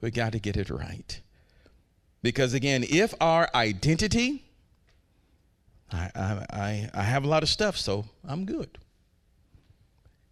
We've 0.00 0.12
got 0.12 0.32
to 0.32 0.38
get 0.38 0.56
it 0.56 0.70
right. 0.70 1.20
Because 2.22 2.52
again, 2.52 2.84
if 2.88 3.14
our 3.20 3.48
identity, 3.54 4.44
I, 5.90 6.10
I, 6.50 6.90
I 6.92 7.02
have 7.02 7.24
a 7.24 7.28
lot 7.28 7.42
of 7.42 7.48
stuff, 7.48 7.76
so 7.76 8.04
I'm 8.26 8.44
good. 8.44 8.76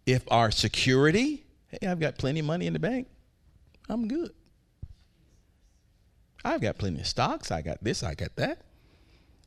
If 0.05 0.23
our 0.31 0.51
security, 0.51 1.43
hey, 1.69 1.87
I've 1.87 1.99
got 1.99 2.17
plenty 2.17 2.39
of 2.39 2.45
money 2.45 2.67
in 2.67 2.73
the 2.73 2.79
bank, 2.79 3.07
I'm 3.87 4.07
good. 4.07 4.31
I've 6.43 6.61
got 6.61 6.77
plenty 6.77 6.99
of 7.01 7.07
stocks. 7.07 7.51
I 7.51 7.61
got 7.61 7.83
this, 7.83 8.03
I 8.03 8.15
got 8.15 8.35
that. 8.37 8.61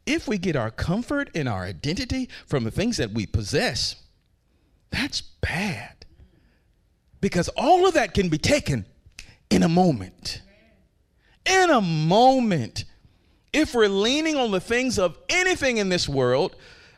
If 0.04 0.26
we 0.26 0.36
get 0.36 0.56
our 0.56 0.70
comfort 0.70 1.30
and 1.34 1.48
our 1.48 1.62
identity 1.62 2.28
from 2.46 2.64
the 2.64 2.70
things 2.70 2.96
that 2.96 3.12
we 3.12 3.24
possess, 3.24 3.96
that's 4.90 5.20
bad. 5.20 6.04
Because 7.20 7.48
all 7.56 7.86
of 7.86 7.94
that 7.94 8.14
can 8.14 8.28
be 8.28 8.38
taken 8.38 8.84
in 9.48 9.62
a 9.62 9.68
moment. 9.68 10.42
In 11.46 11.70
a 11.70 11.80
moment. 11.80 12.84
If 13.52 13.74
we're 13.74 13.88
leaning 13.88 14.36
on 14.36 14.50
the 14.50 14.60
things 14.60 14.98
of 14.98 15.16
anything 15.28 15.76
in 15.76 15.88
this 15.88 16.08
world, 16.08 16.56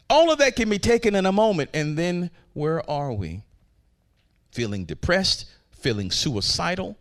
all 0.08 0.32
of 0.32 0.38
that 0.38 0.56
can 0.56 0.70
be 0.70 0.78
taken 0.78 1.14
in 1.14 1.26
a 1.26 1.32
moment. 1.32 1.70
And 1.74 1.96
then 1.98 2.30
where 2.54 2.88
are 2.90 3.12
we? 3.12 3.42
Feeling 4.54 4.84
depressed, 4.84 5.46
feeling 5.72 6.12
suicidal. 6.12 6.96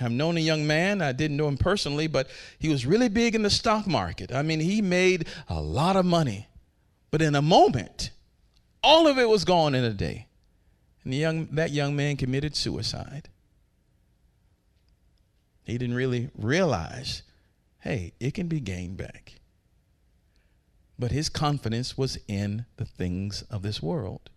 I've 0.00 0.12
known 0.12 0.36
a 0.36 0.40
young 0.40 0.68
man, 0.68 1.02
I 1.02 1.10
didn't 1.10 1.36
know 1.36 1.48
him 1.48 1.56
personally, 1.56 2.06
but 2.06 2.28
he 2.60 2.68
was 2.68 2.86
really 2.86 3.08
big 3.08 3.34
in 3.34 3.42
the 3.42 3.50
stock 3.50 3.88
market. 3.88 4.32
I 4.32 4.42
mean, 4.42 4.60
he 4.60 4.80
made 4.80 5.26
a 5.48 5.60
lot 5.60 5.96
of 5.96 6.06
money. 6.06 6.46
But 7.10 7.22
in 7.22 7.34
a 7.34 7.42
moment, 7.42 8.12
all 8.84 9.08
of 9.08 9.18
it 9.18 9.28
was 9.28 9.44
gone 9.44 9.74
in 9.74 9.82
a 9.82 9.92
day. 9.92 10.28
And 11.02 11.12
young, 11.12 11.46
that 11.46 11.72
young 11.72 11.96
man 11.96 12.16
committed 12.16 12.54
suicide. 12.54 13.28
He 15.64 15.76
didn't 15.76 15.96
really 15.96 16.30
realize, 16.38 17.22
hey, 17.80 18.12
it 18.20 18.32
can 18.34 18.46
be 18.46 18.60
gained 18.60 18.96
back. 18.96 19.40
But 21.00 21.10
his 21.10 21.28
confidence 21.28 21.98
was 21.98 22.16
in 22.28 22.64
the 22.76 22.84
things 22.84 23.42
of 23.50 23.62
this 23.62 23.82
world. 23.82 24.30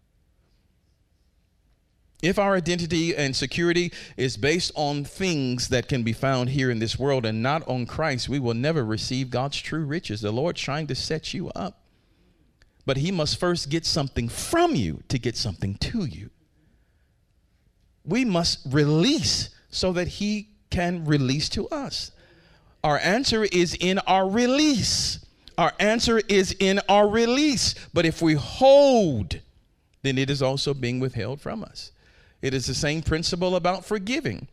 If 2.21 2.37
our 2.37 2.55
identity 2.55 3.15
and 3.15 3.35
security 3.35 3.91
is 4.15 4.37
based 4.37 4.71
on 4.75 5.03
things 5.03 5.69
that 5.69 5.87
can 5.87 6.03
be 6.03 6.13
found 6.13 6.49
here 6.49 6.69
in 6.69 6.77
this 6.77 6.99
world 6.99 7.25
and 7.25 7.41
not 7.41 7.67
on 7.67 7.87
Christ, 7.87 8.29
we 8.29 8.37
will 8.39 8.53
never 8.53 8.85
receive 8.85 9.31
God's 9.31 9.59
true 9.59 9.85
riches. 9.85 10.21
The 10.21 10.31
Lord's 10.31 10.61
trying 10.61 10.87
to 10.87 10.95
set 10.95 11.33
you 11.33 11.49
up. 11.49 11.81
But 12.85 12.97
He 12.97 13.11
must 13.11 13.39
first 13.39 13.69
get 13.69 13.85
something 13.85 14.29
from 14.29 14.75
you 14.75 15.01
to 15.07 15.17
get 15.17 15.35
something 15.35 15.75
to 15.75 16.05
you. 16.05 16.29
We 18.05 18.23
must 18.25 18.59
release 18.69 19.49
so 19.69 19.91
that 19.93 20.07
He 20.07 20.49
can 20.69 21.05
release 21.05 21.49
to 21.49 21.67
us. 21.69 22.11
Our 22.83 22.97
answer 22.99 23.43
is 23.43 23.75
in 23.79 23.99
our 23.99 24.29
release. 24.29 25.25
Our 25.57 25.73
answer 25.79 26.21
is 26.27 26.55
in 26.59 26.81
our 26.87 27.07
release. 27.07 27.75
But 27.93 28.05
if 28.05 28.21
we 28.21 28.33
hold, 28.33 29.39
then 30.01 30.17
it 30.17 30.29
is 30.29 30.41
also 30.41 30.73
being 30.73 30.99
withheld 30.99 31.41
from 31.41 31.63
us. 31.63 31.91
It 32.41 32.53
is 32.53 32.65
the 32.65 32.73
same 32.73 33.01
principle 33.01 33.55
about 33.55 33.85
forgiving. 33.85 34.47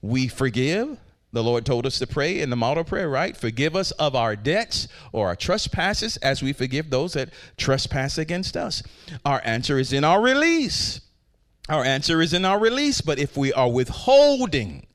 We 0.00 0.28
forgive. 0.28 0.98
The 1.32 1.44
Lord 1.44 1.64
told 1.64 1.86
us 1.86 1.98
to 2.00 2.06
pray 2.06 2.40
in 2.40 2.50
the 2.50 2.56
model 2.56 2.82
prayer, 2.82 3.08
right? 3.08 3.36
Forgive 3.36 3.76
us 3.76 3.92
of 3.92 4.16
our 4.16 4.34
debts 4.34 4.88
or 5.12 5.28
our 5.28 5.36
trespasses 5.36 6.16
as 6.18 6.42
we 6.42 6.52
forgive 6.52 6.90
those 6.90 7.12
that 7.12 7.30
trespass 7.56 8.18
against 8.18 8.56
us. 8.56 8.82
Our 9.24 9.40
answer 9.44 9.78
is 9.78 9.92
in 9.92 10.02
our 10.02 10.20
release. 10.20 11.00
Our 11.68 11.84
answer 11.84 12.20
is 12.20 12.32
in 12.32 12.44
our 12.44 12.58
release. 12.58 13.00
But 13.00 13.20
if 13.20 13.36
we 13.36 13.52
are 13.52 13.70
withholding, 13.70 14.86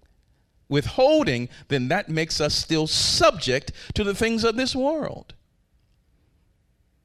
withholding, 0.67 1.47
then 1.69 1.87
that 1.87 2.09
makes 2.09 2.41
us 2.41 2.53
still 2.53 2.85
subject 2.85 3.71
to 3.93 4.03
the 4.03 4.15
things 4.15 4.43
of 4.43 4.57
this 4.57 4.75
world. 4.75 5.35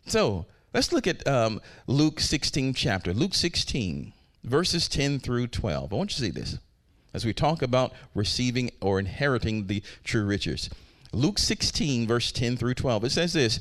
So 0.06 0.46
let's 0.74 0.92
look 0.92 1.06
at 1.06 1.24
um, 1.28 1.60
Luke 1.86 2.18
16 2.18 2.74
chapter. 2.74 3.14
Luke 3.14 3.34
16, 3.34 4.12
verses 4.44 4.88
10 4.88 5.20
through 5.20 5.48
12. 5.48 5.92
I 5.92 5.96
want 5.96 6.10
you 6.10 6.16
to 6.16 6.32
see 6.32 6.40
this 6.40 6.58
as 7.12 7.24
we 7.24 7.32
talk 7.32 7.62
about 7.62 7.92
receiving 8.14 8.70
or 8.80 8.98
inheriting 8.98 9.66
the 9.66 9.82
true 10.04 10.24
riches. 10.24 10.70
Luke 11.12 11.38
16, 11.38 12.06
verse 12.06 12.30
10 12.32 12.56
through 12.56 12.74
12. 12.74 13.04
It 13.04 13.10
says 13.10 13.32
this 13.32 13.60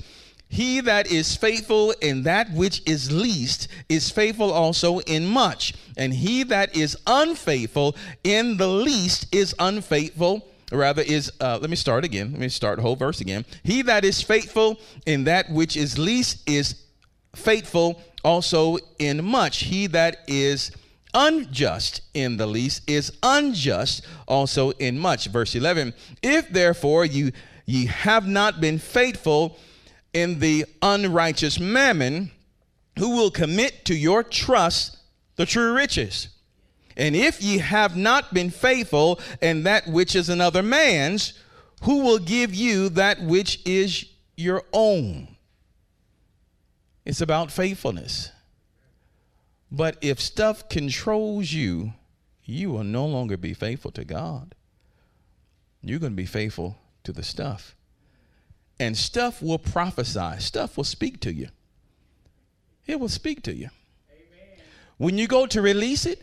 he 0.50 0.82
that 0.82 1.12
is 1.12 1.36
faithful 1.36 1.92
in 2.02 2.24
that 2.24 2.52
which 2.52 2.82
is 2.88 3.12
least 3.12 3.68
is 3.88 4.10
faithful 4.10 4.52
also 4.52 5.00
in 5.02 5.28
much. 5.28 5.76
And 5.96 6.12
he 6.12 6.42
that 6.44 6.76
is 6.76 6.98
unfaithful 7.06 7.96
in 8.24 8.58
the 8.58 8.68
least 8.68 9.34
is 9.34 9.54
unfaithful. 9.60 10.48
Rather, 10.72 11.04
is, 11.04 11.32
uh, 11.40 11.58
let 11.62 11.70
me 11.70 11.76
start 11.76 12.04
again. 12.04 12.32
Let 12.32 12.42
me 12.42 12.50
start 12.50 12.78
the 12.78 12.82
whole 12.82 12.96
verse 12.96 13.22
again. 13.22 13.46
He 13.64 13.84
that 13.84 14.04
is 14.04 14.22
faithful 14.22 14.80
in 15.06 15.24
that 15.24 15.52
which 15.52 15.78
is 15.78 15.98
least 15.98 16.48
is 16.48 16.84
faithful 17.36 18.02
also 18.24 18.78
in 18.98 19.24
much. 19.24 19.64
He 19.64 19.88
that 19.88 20.18
is 20.28 20.72
unjust 21.14 22.02
in 22.14 22.38
the 22.38 22.46
least 22.46 22.88
is 22.90 23.12
unjust 23.24 24.06
also 24.28 24.72
in 24.72 24.98
much. 24.98 25.28
Verse 25.28 25.56
11 25.56 25.94
If 26.22 26.50
therefore 26.50 27.06
you 27.06 27.32
ye 27.66 27.86
have 27.86 28.28
not 28.28 28.62
been 28.62 28.80
faithful 28.80 29.58
in 30.14 30.40
the 30.40 30.66
unrighteous 30.82 31.60
mammon, 31.60 32.32
who 32.98 33.16
will 33.16 33.32
commit 33.32 33.86
to 33.86 33.96
your 33.96 34.24
trust 34.24 34.98
the 35.36 35.46
true 35.46 35.74
riches. 35.74 36.30
And 36.98 37.16
if 37.16 37.42
ye 37.42 37.60
have 37.60 37.96
not 37.96 38.34
been 38.34 38.50
faithful 38.50 39.20
in 39.42 39.64
that 39.64 39.88
which 39.88 40.16
is 40.16 40.28
another 40.28 40.62
man's, 40.62 41.34
who 41.84 42.04
will 42.04 42.20
give 42.20 42.54
you 42.54 42.90
that 42.90 43.22
which 43.22 43.62
is 43.66 44.06
your 44.36 44.64
own? 44.74 45.36
It's 47.10 47.22
about 47.22 47.52
faithfulness. 47.52 48.32
But 49.72 49.98
if 50.00 50.20
stuff 50.20 50.70
controls 50.70 51.52
you, 51.52 51.94
you 52.46 52.70
will 52.70 52.84
no 52.84 53.08
longer 53.08 53.36
be 53.36 53.56
faithful 53.56 53.90
to 53.94 54.06
God. 54.06 54.54
You're 55.82 55.98
going 55.98 56.12
to 56.12 56.16
be 56.16 56.28
faithful 56.28 56.78
to 57.06 57.12
the 57.12 57.24
stuff 57.24 57.76
and 58.80 58.96
stuff 58.96 59.42
will 59.42 59.58
prophesy, 59.58 60.34
stuff 60.38 60.78
will 60.78 60.84
speak 60.84 61.20
to 61.22 61.34
you. 61.34 61.48
It 62.86 63.00
will 63.00 63.10
speak 63.10 63.42
to 63.42 63.56
you. 63.56 63.72
Amen. 64.12 64.64
When 64.98 65.18
you 65.18 65.28
go 65.28 65.48
to 65.48 65.64
release 65.64 66.06
it, 66.06 66.22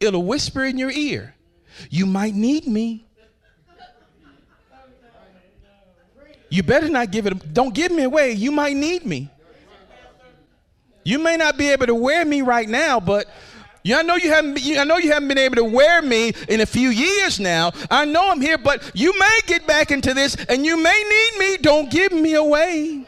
it'll 0.00 0.24
whisper 0.24 0.64
in 0.64 0.78
your 0.78 0.92
ear, 0.92 1.34
You 1.90 2.06
might 2.06 2.34
need 2.34 2.66
me. 2.66 3.04
You 6.48 6.62
better 6.62 6.88
not 6.88 7.10
give 7.10 7.26
it, 7.26 7.52
don't 7.52 7.74
give 7.74 7.92
me 7.92 8.04
away. 8.04 8.32
You 8.32 8.50
might 8.50 8.76
need 8.76 9.04
me. 9.04 9.28
You 11.04 11.18
may 11.18 11.36
not 11.36 11.56
be 11.56 11.70
able 11.70 11.86
to 11.86 11.94
wear 11.94 12.24
me 12.24 12.42
right 12.42 12.68
now, 12.68 13.00
but 13.00 13.26
I 13.84 14.02
know 14.02 14.14
you 14.14 14.30
haven't. 14.30 14.58
I 14.78 14.84
know 14.84 14.98
you 14.98 15.10
haven't 15.12 15.28
been 15.28 15.38
able 15.38 15.56
to 15.56 15.64
wear 15.64 16.02
me 16.02 16.32
in 16.48 16.60
a 16.60 16.66
few 16.66 16.90
years 16.90 17.40
now. 17.40 17.72
I 17.90 18.04
know 18.04 18.30
I'm 18.30 18.40
here, 18.40 18.58
but 18.58 18.92
you 18.94 19.18
may 19.18 19.38
get 19.46 19.66
back 19.66 19.90
into 19.90 20.14
this, 20.14 20.36
and 20.48 20.64
you 20.64 20.80
may 20.80 21.04
need 21.08 21.38
me. 21.38 21.56
Don't 21.56 21.90
give 21.90 22.12
me 22.12 22.34
away. 22.34 23.06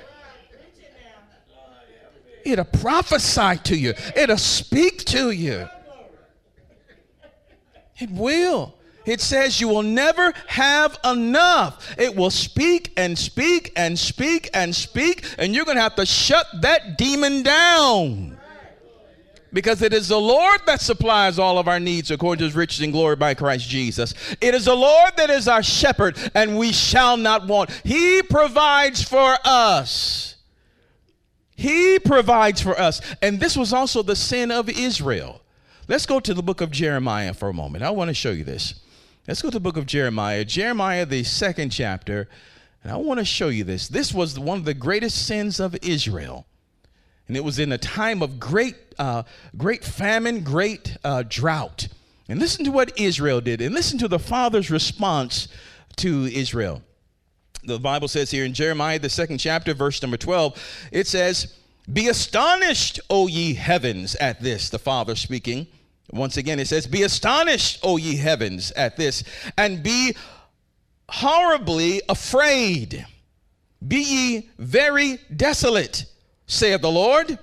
It'll 2.44 2.64
prophesy 2.64 3.56
to 3.64 3.76
you. 3.76 3.94
It'll 4.16 4.36
speak 4.36 5.04
to 5.06 5.30
you. 5.30 5.68
It 7.98 8.10
will. 8.10 8.74
It 9.06 9.20
says 9.20 9.60
you 9.60 9.68
will 9.68 9.82
never 9.82 10.32
have 10.46 10.98
enough. 11.04 11.94
It 11.98 12.16
will 12.16 12.30
speak 12.30 12.92
and 12.96 13.18
speak 13.18 13.72
and 13.76 13.98
speak 13.98 14.50
and 14.54 14.74
speak, 14.74 15.24
and 15.38 15.54
you're 15.54 15.64
going 15.64 15.76
to 15.76 15.82
have 15.82 15.96
to 15.96 16.06
shut 16.06 16.46
that 16.62 16.96
demon 16.98 17.42
down 17.42 18.38
because 19.54 19.80
it 19.82 19.94
is 19.94 20.08
the 20.08 20.20
Lord 20.20 20.60
that 20.66 20.80
supplies 20.80 21.38
all 21.38 21.58
of 21.58 21.68
our 21.68 21.80
needs 21.80 22.10
according 22.10 22.40
to 22.40 22.44
his 22.44 22.56
riches 22.56 22.80
and 22.80 22.92
glory 22.92 23.16
by 23.16 23.32
Christ 23.34 23.68
Jesus. 23.68 24.12
It 24.40 24.52
is 24.52 24.66
the 24.66 24.74
Lord 24.74 25.12
that 25.16 25.30
is 25.30 25.48
our 25.48 25.62
shepherd, 25.62 26.18
and 26.34 26.58
we 26.58 26.72
shall 26.72 27.16
not 27.16 27.46
want. 27.46 27.70
He 27.84 28.20
provides 28.22 29.02
for 29.02 29.36
us. 29.44 30.34
He 31.56 32.00
provides 32.00 32.60
for 32.60 32.78
us. 32.78 33.00
And 33.22 33.38
this 33.38 33.56
was 33.56 33.72
also 33.72 34.02
the 34.02 34.16
sin 34.16 34.50
of 34.50 34.68
Israel. 34.68 35.40
Let's 35.86 36.04
go 36.04 36.18
to 36.18 36.34
the 36.34 36.42
book 36.42 36.60
of 36.60 36.72
Jeremiah 36.72 37.32
for 37.32 37.48
a 37.48 37.54
moment. 37.54 37.84
I 37.84 37.90
want 37.90 38.08
to 38.08 38.14
show 38.14 38.32
you 38.32 38.42
this. 38.42 38.80
Let's 39.26 39.40
go 39.40 39.48
to 39.48 39.54
the 39.54 39.60
book 39.60 39.78
of 39.78 39.86
Jeremiah, 39.86 40.44
Jeremiah, 40.44 41.06
the 41.06 41.24
second 41.24 41.70
chapter. 41.70 42.28
And 42.82 42.92
I 42.92 42.96
want 42.96 43.20
to 43.20 43.24
show 43.24 43.48
you 43.48 43.64
this. 43.64 43.88
This 43.88 44.12
was 44.12 44.38
one 44.38 44.58
of 44.58 44.66
the 44.66 44.74
greatest 44.74 45.26
sins 45.26 45.60
of 45.60 45.74
Israel. 45.80 46.44
And 47.26 47.34
it 47.34 47.42
was 47.42 47.58
in 47.58 47.72
a 47.72 47.78
time 47.78 48.22
of 48.22 48.38
great, 48.38 48.76
uh, 48.98 49.22
great 49.56 49.82
famine, 49.82 50.44
great 50.44 50.98
uh, 51.02 51.22
drought. 51.26 51.88
And 52.28 52.38
listen 52.38 52.66
to 52.66 52.70
what 52.70 52.98
Israel 53.00 53.40
did, 53.40 53.62
and 53.62 53.74
listen 53.74 53.98
to 54.00 54.08
the 54.08 54.18
father's 54.18 54.70
response 54.70 55.48
to 55.96 56.26
Israel. 56.26 56.82
The 57.62 57.78
Bible 57.78 58.08
says 58.08 58.30
here 58.30 58.44
in 58.44 58.52
Jeremiah, 58.52 58.98
the 58.98 59.08
second 59.08 59.38
chapter, 59.38 59.72
verse 59.72 60.02
number 60.02 60.18
12, 60.18 60.88
it 60.92 61.06
says, 61.06 61.54
Be 61.90 62.08
astonished, 62.08 63.00
O 63.08 63.26
ye 63.26 63.54
heavens, 63.54 64.16
at 64.16 64.42
this, 64.42 64.68
the 64.68 64.78
Father 64.78 65.16
speaking. 65.16 65.66
Once 66.14 66.36
again, 66.36 66.60
it 66.60 66.68
says, 66.68 66.86
Be 66.86 67.02
astonished, 67.02 67.80
O 67.82 67.96
ye 67.96 68.16
heavens, 68.16 68.70
at 68.72 68.96
this, 68.96 69.24
and 69.58 69.82
be 69.82 70.14
horribly 71.08 72.00
afraid. 72.08 73.04
Be 73.86 73.96
ye 73.96 74.50
very 74.58 75.18
desolate 75.34 76.06
saith 76.46 76.80
the 76.80 76.90
Lord. 76.90 77.38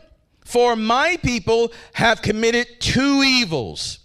For 0.45 0.75
my 0.75 1.17
people 1.21 1.71
have 1.93 2.21
committed 2.21 2.79
two 2.79 3.21
evils. 3.23 3.99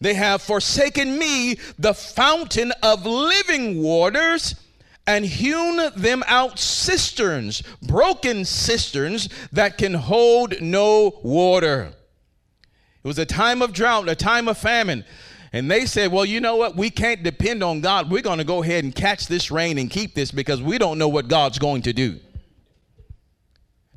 They 0.00 0.14
have 0.14 0.42
forsaken 0.42 1.18
me, 1.18 1.56
the 1.78 1.94
fountain 1.94 2.72
of 2.82 3.06
living 3.06 3.82
waters, 3.82 4.54
and 5.06 5.24
hewn 5.24 5.90
them 5.96 6.22
out 6.26 6.58
cisterns, 6.58 7.62
broken 7.82 8.44
cisterns 8.44 9.28
that 9.52 9.76
can 9.76 9.94
hold 9.94 10.60
no 10.60 11.20
water. 11.22 11.92
It 13.04 13.08
was 13.08 13.18
a 13.18 13.26
time 13.26 13.60
of 13.60 13.74
drought, 13.74 14.08
a 14.08 14.14
time 14.14 14.48
of 14.48 14.56
famine. 14.56 15.04
And 15.52 15.70
they 15.70 15.84
said, 15.84 16.10
Well, 16.10 16.24
you 16.24 16.40
know 16.40 16.56
what? 16.56 16.74
We 16.74 16.90
can't 16.90 17.22
depend 17.22 17.62
on 17.62 17.82
God. 17.82 18.10
We're 18.10 18.22
going 18.22 18.38
to 18.38 18.44
go 18.44 18.62
ahead 18.62 18.82
and 18.82 18.94
catch 18.94 19.26
this 19.26 19.50
rain 19.50 19.78
and 19.78 19.90
keep 19.90 20.14
this 20.14 20.32
because 20.32 20.62
we 20.62 20.78
don't 20.78 20.98
know 20.98 21.08
what 21.08 21.28
God's 21.28 21.58
going 21.58 21.82
to 21.82 21.92
do. 21.92 22.18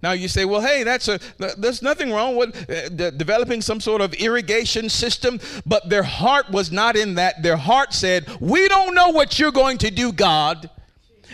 Now 0.04 0.12
you 0.12 0.28
say, 0.28 0.46
well, 0.46 0.62
hey, 0.62 0.84
that's 0.84 1.08
a 1.08 1.20
there's 1.58 1.82
nothing 1.82 2.12
wrong 2.12 2.36
with 2.36 2.70
uh, 2.70 2.90
de- 2.90 3.12
developing 3.12 3.62
some 3.62 3.80
sort 3.80 4.02
of 4.02 4.14
irrigation 4.14 4.90
system, 4.90 5.40
but 5.66 5.90
their 5.90 6.04
heart 6.04 6.52
was 6.52 6.72
not 6.72 6.96
in 6.96 7.16
that. 7.16 7.42
Their 7.42 7.58
heart 7.58 7.94
said, 7.94 8.28
"We 8.40 8.68
don't 8.68 8.94
know 8.94 9.10
what 9.10 9.40
you're 9.40 9.52
going 9.52 9.80
to 9.80 9.90
do, 9.90 10.12
God." 10.12 10.70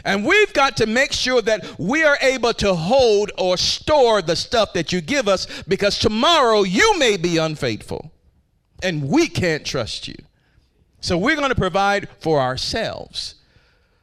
And 0.06 0.26
we've 0.26 0.54
got 0.54 0.78
to 0.78 0.86
make 0.86 1.14
sure 1.14 1.42
that 1.42 1.80
we 1.80 2.04
are 2.04 2.18
able 2.22 2.54
to 2.56 2.74
hold 2.74 3.32
or 3.38 3.58
store 3.58 4.22
the 4.22 4.36
stuff 4.36 4.74
that 4.74 4.92
you 4.92 5.00
give 5.00 5.28
us 5.28 5.48
because 5.64 5.98
tomorrow 5.98 6.64
you 6.64 6.98
may 7.00 7.16
be 7.16 7.38
unfaithful 7.38 8.12
and 8.82 9.08
we 9.08 9.28
can't 9.28 9.66
trust 9.66 10.08
you. 10.08 10.16
So 11.00 11.18
we're 11.18 11.38
going 11.38 11.50
to 11.50 11.56
provide 11.56 12.10
for 12.20 12.40
ourselves. 12.40 13.36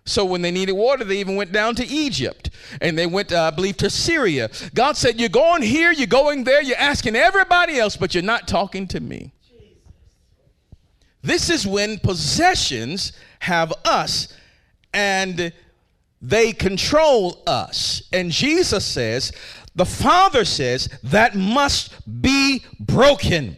So 0.07 0.25
when 0.25 0.43
they 0.43 0.51
needed 0.51 0.73
water, 0.73 1.05
they 1.05 1.19
even 1.19 1.37
went 1.37 1.53
down 1.53 1.75
to 1.77 1.87
Egypt 1.87 2.51
and 2.81 2.99
they 2.99 3.07
went, 3.07 3.33
uh, 3.33 3.45
I 3.45 3.51
believe, 3.51 3.77
to 3.79 3.91
Syria. 3.91 4.51
God 4.75 4.97
said, 4.97 5.21
You're 5.21 5.29
going 5.29 5.63
here, 5.63 5.93
you're 5.93 6.07
going 6.07 6.45
there, 6.45 6.63
you're 6.63 6.77
asking 6.79 7.15
everybody 7.15 7.79
else, 7.79 7.97
but 7.97 8.15
you're 8.15 8.23
not 8.23 8.49
talking 8.49 8.89
to 8.89 9.01
me. 9.01 9.33
This 11.23 11.51
is 11.51 11.67
when 11.67 11.99
possessions 11.99 13.13
have 13.41 13.73
us 13.85 14.35
and 14.93 15.53
they 16.21 16.53
control 16.53 17.43
us. 17.47 18.03
And 18.13 18.31
Jesus 18.31 18.85
says, 18.85 19.33
the 19.75 19.87
Father 19.87 20.45
says, 20.45 20.89
that 21.03 21.35
must 21.35 21.95
be 22.21 22.65
broken. 22.79 23.57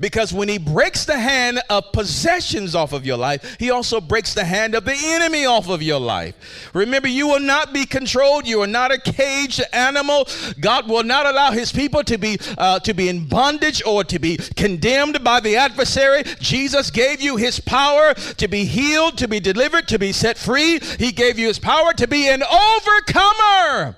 Because 0.00 0.32
when 0.32 0.48
he 0.48 0.58
breaks 0.58 1.04
the 1.04 1.18
hand 1.18 1.60
of 1.68 1.90
possessions 1.92 2.76
off 2.76 2.92
of 2.92 3.04
your 3.04 3.16
life, 3.16 3.56
he 3.58 3.72
also 3.72 4.00
breaks 4.00 4.32
the 4.32 4.44
hand 4.44 4.76
of 4.76 4.84
the 4.84 4.94
enemy 4.94 5.44
off 5.44 5.68
of 5.68 5.82
your 5.82 5.98
life. 5.98 6.70
Remember, 6.72 7.08
you 7.08 7.26
will 7.26 7.40
not 7.40 7.72
be 7.72 7.84
controlled. 7.84 8.46
You 8.46 8.62
are 8.62 8.68
not 8.68 8.92
a 8.92 8.98
caged 8.98 9.60
animal. 9.72 10.28
God 10.60 10.88
will 10.88 11.02
not 11.02 11.26
allow 11.26 11.50
his 11.50 11.72
people 11.72 12.04
to 12.04 12.16
be 12.16 12.38
uh, 12.56 12.78
to 12.80 12.94
be 12.94 13.08
in 13.08 13.26
bondage 13.26 13.82
or 13.84 14.04
to 14.04 14.20
be 14.20 14.36
condemned 14.36 15.24
by 15.24 15.40
the 15.40 15.56
adversary. 15.56 16.22
Jesus 16.38 16.92
gave 16.92 17.20
you 17.20 17.36
his 17.36 17.58
power 17.58 18.14
to 18.14 18.46
be 18.46 18.64
healed, 18.64 19.18
to 19.18 19.26
be 19.26 19.40
delivered, 19.40 19.88
to 19.88 19.98
be 19.98 20.12
set 20.12 20.38
free. 20.38 20.78
He 20.78 21.10
gave 21.10 21.40
you 21.40 21.48
his 21.48 21.58
power 21.58 21.92
to 21.94 22.06
be 22.06 22.28
an 22.28 22.44
overcomer. 22.44 23.96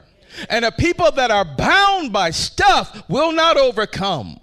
And 0.48 0.64
a 0.64 0.72
people 0.72 1.10
that 1.12 1.30
are 1.30 1.44
bound 1.44 2.10
by 2.10 2.30
stuff 2.30 3.06
will 3.08 3.32
not 3.32 3.58
overcome 3.58 4.40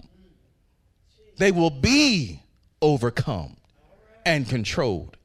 they 1.38 1.52
will 1.52 1.70
be 1.70 2.42
overcome 2.82 3.58
and 4.26 4.48
controlled. 4.48 5.18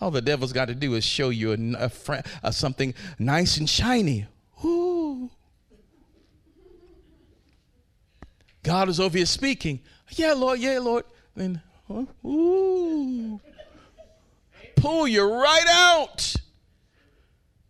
All 0.00 0.10
the 0.10 0.20
devil's 0.20 0.52
got 0.52 0.66
to 0.66 0.74
do 0.74 0.94
is 0.94 1.04
show 1.04 1.30
you 1.30 1.52
a, 1.52 1.56
a, 1.86 2.22
a 2.42 2.52
something 2.52 2.94
nice 3.18 3.56
and 3.56 3.68
shiny. 3.68 4.26
Ooh. 4.64 5.30
God 8.62 8.88
is 8.88 8.98
over 8.98 9.16
here 9.16 9.26
speaking. 9.26 9.80
Yeah, 10.10 10.32
Lord. 10.32 10.58
Yeah, 10.58 10.78
Lord. 10.80 11.04
Then, 11.36 11.60
ooh. 12.24 13.40
Pull 14.76 15.08
you 15.08 15.22
right 15.22 15.66
out. 15.68 16.34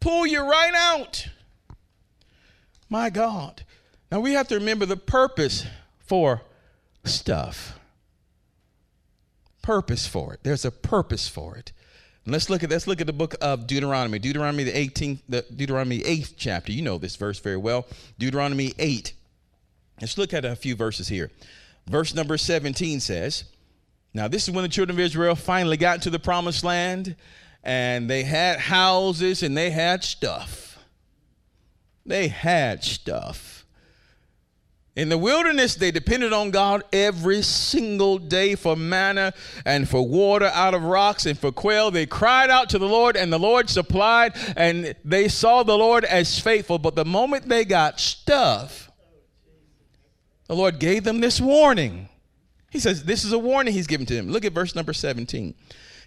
Pull 0.01 0.27
you 0.27 0.41
right 0.41 0.75
out. 0.75 1.29
My 2.89 3.11
God. 3.11 3.65
Now 4.11 4.21
we 4.21 4.33
have 4.33 4.49
to 4.49 4.57
remember 4.57 4.87
the 4.87 4.97
purpose 4.97 5.67
for 5.99 6.43
stuff. 7.05 7.74
Purpose 9.65 10.07
for 10.07 10.35
it. 10.35 10.41
There's 10.43 10.67
a 10.67 10.71
purpose 10.71 11.27
for 11.27 11.57
it. 11.57 11.73
And 12.27 12.33
let's 12.33 12.51
look 12.51 12.63
at 12.63 12.69
let's 12.69 12.87
look 12.87 13.01
at 13.01 13.07
the 13.07 13.15
book 13.15 13.35
of 13.41 13.67
Deuteronomy. 13.67 14.19
Deuteronomy 14.19 14.65
the 14.65 14.73
18th, 14.73 15.23
the 15.27 15.43
Deuteronomy 15.57 16.01
8th 16.01 16.35
chapter. 16.37 16.71
You 16.71 16.83
know 16.83 16.99
this 16.99 17.17
verse 17.17 17.39
very 17.39 17.57
well. 17.57 17.87
Deuteronomy 18.19 18.75
8. 18.79 19.15
Let's 20.03 20.19
look 20.19 20.35
at 20.35 20.45
a 20.45 20.55
few 20.55 20.77
verses 20.77 21.09
here. 21.09 21.31
Verse 21.87 22.15
number 22.15 22.37
17 22.37 23.01
says, 23.01 23.45
Now 24.13 24.29
this 24.29 24.47
is 24.47 24.51
when 24.51 24.65
the 24.65 24.69
children 24.69 24.99
of 24.99 25.01
Israel 25.01 25.35
finally 25.35 25.79
got 25.79 26.03
to 26.03 26.11
the 26.11 26.19
promised 26.19 26.63
land, 26.63 27.17
and 27.63 28.11
they 28.11 28.23
had 28.23 28.59
houses 28.59 29.43
and 29.43 29.57
they 29.57 29.71
had 29.71 30.05
stuff. 30.05 30.79
They 32.05 32.29
had 32.29 32.85
stuff. 32.85 33.54
In 34.97 35.09
the 35.09 35.19
wilderness, 35.19 35.75
they 35.75 35.91
depended 35.91 36.33
on 36.33 36.53
God 36.53 36.85
every 36.93 37.43
single 37.43 38.19
day 38.19 38.55
for 38.55 38.77
manna 38.77 39.35
and 39.65 39.89
for 39.89 40.07
water 40.07 40.47
out 40.55 40.73
of 40.73 40.85
rocks 40.85 41.27
and 41.27 41.37
for 41.37 41.51
quail. 41.51 41.91
They 41.91 42.07
cried 42.07 42.49
out 42.49 42.71
to 42.71 42.79
the 42.79 42.89
Lord, 42.89 43.17
and 43.17 43.33
the 43.33 43.39
Lord 43.39 43.69
supplied, 43.69 44.35
and 44.57 44.95
they 45.05 45.27
saw 45.27 45.65
the 45.65 45.77
Lord 45.77 46.05
as 46.05 46.39
faithful. 46.39 46.79
But 46.79 46.95
the 46.95 47.05
moment 47.05 47.49
they 47.49 47.65
got 47.65 47.99
stuff, 47.99 48.93
the 50.47 50.55
Lord 50.55 50.79
gave 50.79 51.03
them 51.03 51.21
this 51.21 51.41
warning. 51.41 52.09
He 52.71 52.79
says, 52.79 53.03
This 53.03 53.25
is 53.25 53.33
a 53.33 53.39
warning 53.39 53.75
He's 53.75 53.89
given 53.89 54.07
to 54.07 54.15
them. 54.15 54.31
Look 54.31 54.45
at 54.45 54.53
verse 54.53 54.77
number 54.77 54.93
17. 54.93 55.55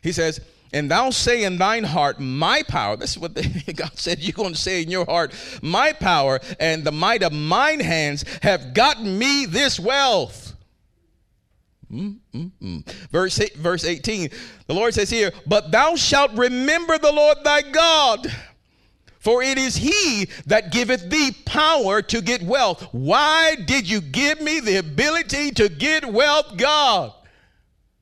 He 0.01 0.11
says, 0.13 0.39
and 0.73 0.91
thou 0.91 1.09
say 1.09 1.43
in 1.43 1.57
thine 1.57 1.83
heart, 1.83 2.19
My 2.19 2.63
power. 2.63 2.97
This 2.97 3.11
is 3.11 3.19
what 3.19 3.35
the, 3.35 3.73
God 3.75 3.97
said 3.97 4.19
you're 4.19 4.33
going 4.33 4.53
to 4.53 4.59
say 4.59 4.81
in 4.81 4.91
your 4.91 5.05
heart. 5.05 5.33
My 5.61 5.93
power 5.93 6.39
and 6.59 6.83
the 6.83 6.91
might 6.91 7.23
of 7.23 7.33
mine 7.33 7.79
hands 7.79 8.25
have 8.41 8.73
gotten 8.73 9.17
me 9.17 9.45
this 9.45 9.79
wealth. 9.79 10.55
Mm, 11.91 12.17
mm, 12.33 12.51
mm. 12.61 12.85
Verse, 13.11 13.39
eight, 13.39 13.55
verse 13.55 13.85
18, 13.85 14.29
the 14.67 14.73
Lord 14.73 14.93
says 14.93 15.09
here, 15.09 15.31
But 15.45 15.71
thou 15.71 15.95
shalt 15.95 16.33
remember 16.33 16.97
the 16.97 17.13
Lord 17.13 17.37
thy 17.45 17.61
God, 17.61 18.27
for 19.19 19.41
it 19.41 19.57
is 19.57 19.77
he 19.77 20.27
that 20.47 20.73
giveth 20.73 21.09
thee 21.09 21.31
power 21.45 22.01
to 22.01 22.21
get 22.21 22.41
wealth. 22.41 22.81
Why 22.91 23.55
did 23.55 23.89
you 23.89 24.01
give 24.01 24.41
me 24.41 24.59
the 24.59 24.77
ability 24.77 25.51
to 25.51 25.69
get 25.69 26.11
wealth, 26.11 26.57
God? 26.57 27.13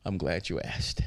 I'm 0.04 0.18
glad 0.18 0.50
you 0.50 0.60
asked 0.60 1.02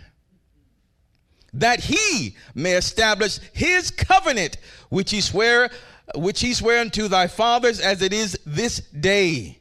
that 1.52 1.80
he 1.80 2.36
may 2.54 2.74
establish 2.74 3.38
his 3.52 3.90
covenant 3.90 4.58
which 4.90 5.10
he 5.10 5.20
swear 5.20 5.70
which 6.14 6.40
he 6.40 6.54
sware 6.54 6.80
unto 6.80 7.06
thy 7.06 7.26
fathers 7.26 7.80
as 7.80 8.00
it 8.00 8.14
is 8.14 8.38
this 8.46 8.80
day. 8.80 9.58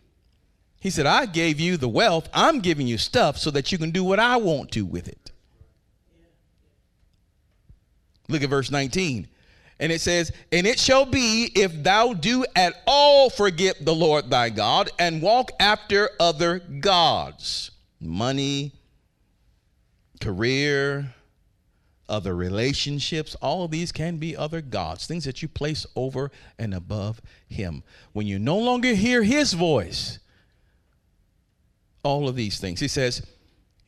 He 0.80 0.89
said 0.89 1.06
i 1.06 1.26
gave 1.26 1.60
you 1.60 1.76
the 1.76 1.89
wealth. 1.89 2.30
I'm 2.34 2.60
giving 2.60 2.88
you 2.88 2.97
stuff 2.97 3.38
so 3.38 3.52
that 3.52 3.71
you 3.71 3.78
can 3.78 3.91
do 3.91 4.04
what 4.04 4.19
i 4.19 4.38
want 4.38 4.71
to 4.71 4.86
with 4.86 5.08
it. 5.08 5.32
Look 8.30 8.43
at 8.43 8.50
verse 8.50 8.71
19 8.71 9.28
and 9.80 9.91
it 9.91 10.02
says, 10.02 10.32
And 10.52 10.65
it 10.65 10.80
shall 10.80 11.06
be 11.06 11.52
if 11.56 11.84
thou 11.84 12.13
do 12.13 12.45
at 12.56 12.82
all 12.88 13.30
forget 13.30 13.84
the 13.84 13.93
Lord 13.93 14.30
thy 14.30 14.50
God 14.50 14.89
and 14.97 15.21
walk 15.21 15.52
after 15.60 16.10
other 16.19 16.60
gods, 16.60 17.71
money, 18.00 18.73
career, 20.19 21.13
other 22.09 22.35
relationships. 22.35 23.35
All 23.41 23.63
of 23.63 23.71
these 23.71 23.91
can 23.91 24.17
be 24.17 24.35
other 24.35 24.61
gods, 24.61 25.07
things 25.07 25.25
that 25.25 25.41
you 25.41 25.47
place 25.47 25.85
over 25.95 26.31
and 26.57 26.73
above 26.73 27.21
Him. 27.47 27.83
When 28.13 28.27
you 28.27 28.39
no 28.39 28.57
longer 28.57 28.93
hear 28.93 29.23
His 29.23 29.53
voice, 29.53 30.19
all 32.03 32.29
of 32.29 32.35
these 32.35 32.59
things. 32.59 32.79
He 32.79 32.87
says, 32.87 33.25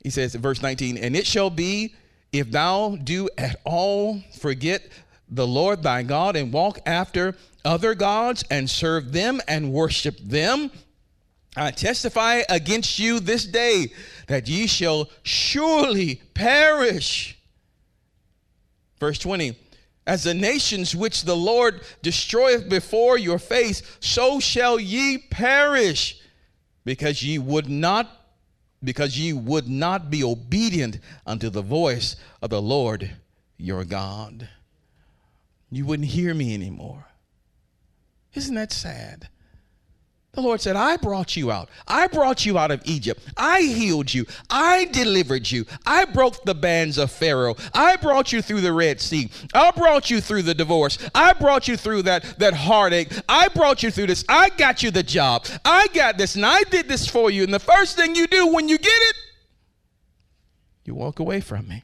He 0.03 0.09
says 0.09 0.35
in 0.35 0.41
verse 0.41 0.61
19, 0.61 0.97
and 0.97 1.15
it 1.15 1.25
shall 1.25 1.49
be 1.49 1.95
if 2.31 2.51
thou 2.51 2.97
do 3.01 3.29
at 3.37 3.59
all 3.63 4.21
forget 4.37 4.83
the 5.29 5.47
Lord 5.47 5.83
thy 5.83 6.03
God 6.03 6.35
and 6.35 6.51
walk 6.51 6.79
after 6.85 7.35
other 7.63 7.95
gods 7.95 8.43
and 8.49 8.69
serve 8.69 9.11
them 9.11 9.41
and 9.47 9.71
worship 9.71 10.17
them. 10.19 10.71
I 11.55 11.71
testify 11.71 12.43
against 12.49 12.99
you 12.99 13.19
this 13.19 13.45
day 13.45 13.91
that 14.27 14.47
ye 14.47 14.67
shall 14.67 15.09
surely 15.23 16.21
perish 16.33 17.38
Verse 18.99 19.17
20 19.19 19.57
As 20.05 20.23
the 20.23 20.33
nations 20.33 20.95
which 20.95 21.23
the 21.23 21.35
Lord 21.35 21.81
destroyeth 22.01 22.69
before 22.69 23.17
your 23.17 23.39
face, 23.39 23.81
so 23.99 24.39
shall 24.39 24.79
ye 24.79 25.17
perish, 25.17 26.19
because 26.85 27.23
ye 27.23 27.37
would 27.37 27.69
not 27.69 28.15
because 28.83 29.17
ye 29.19 29.33
would 29.33 29.67
not 29.67 30.09
be 30.09 30.23
obedient 30.23 30.99
unto 31.25 31.49
the 31.49 31.61
voice 31.61 32.15
of 32.41 32.49
the 32.49 32.61
Lord 32.61 33.11
your 33.57 33.83
God. 33.83 34.47
You 35.69 35.85
wouldn't 35.85 36.09
hear 36.09 36.33
me 36.33 36.53
anymore. 36.53 37.05
Isn't 38.33 38.55
that 38.55 38.71
sad? 38.71 39.27
The 40.33 40.41
Lord 40.41 40.61
said, 40.61 40.75
I 40.75 40.97
brought 40.97 41.35
you 41.35 41.51
out. 41.51 41.69
I 41.87 42.05
brought 42.07 42.45
you 42.45 42.59
out 42.59 42.69
of 42.69 42.81
Egypt. 42.85 43.21
I 43.35 43.61
healed 43.61 44.13
you. 44.13 44.27
I 44.49 44.85
delivered 44.85 45.49
you. 45.49 45.65
I 45.87 46.05
broke 46.05 46.43
the 46.43 46.53
bands 46.53 46.99
of 46.99 47.11
Pharaoh. 47.11 47.55
I 47.73 47.95
brought 47.95 48.31
you 48.31 48.43
through 48.43 48.61
the 48.61 48.71
Red 48.71 49.01
Sea. 49.01 49.31
I 49.55 49.71
brought 49.71 50.11
you 50.11 50.21
through 50.21 50.43
the 50.43 50.53
divorce. 50.53 50.99
I 51.15 51.33
brought 51.33 51.67
you 51.67 51.75
through 51.75 52.03
that, 52.03 52.37
that 52.37 52.53
heartache. 52.53 53.11
I 53.27 53.47
brought 53.47 53.81
you 53.81 53.89
through 53.89 54.07
this. 54.07 54.23
I 54.29 54.49
got 54.49 54.83
you 54.83 54.91
the 54.91 55.03
job. 55.03 55.47
I 55.65 55.87
got 55.87 56.19
this 56.19 56.35
and 56.35 56.45
I 56.45 56.61
did 56.63 56.87
this 56.87 57.07
for 57.07 57.31
you. 57.31 57.43
And 57.43 57.53
the 57.53 57.59
first 57.59 57.95
thing 57.95 58.15
you 58.15 58.27
do 58.27 58.53
when 58.53 58.69
you 58.69 58.77
get 58.77 58.87
it, 58.87 59.15
you 60.85 60.93
walk 60.93 61.19
away 61.19 61.41
from 61.41 61.67
me. 61.67 61.83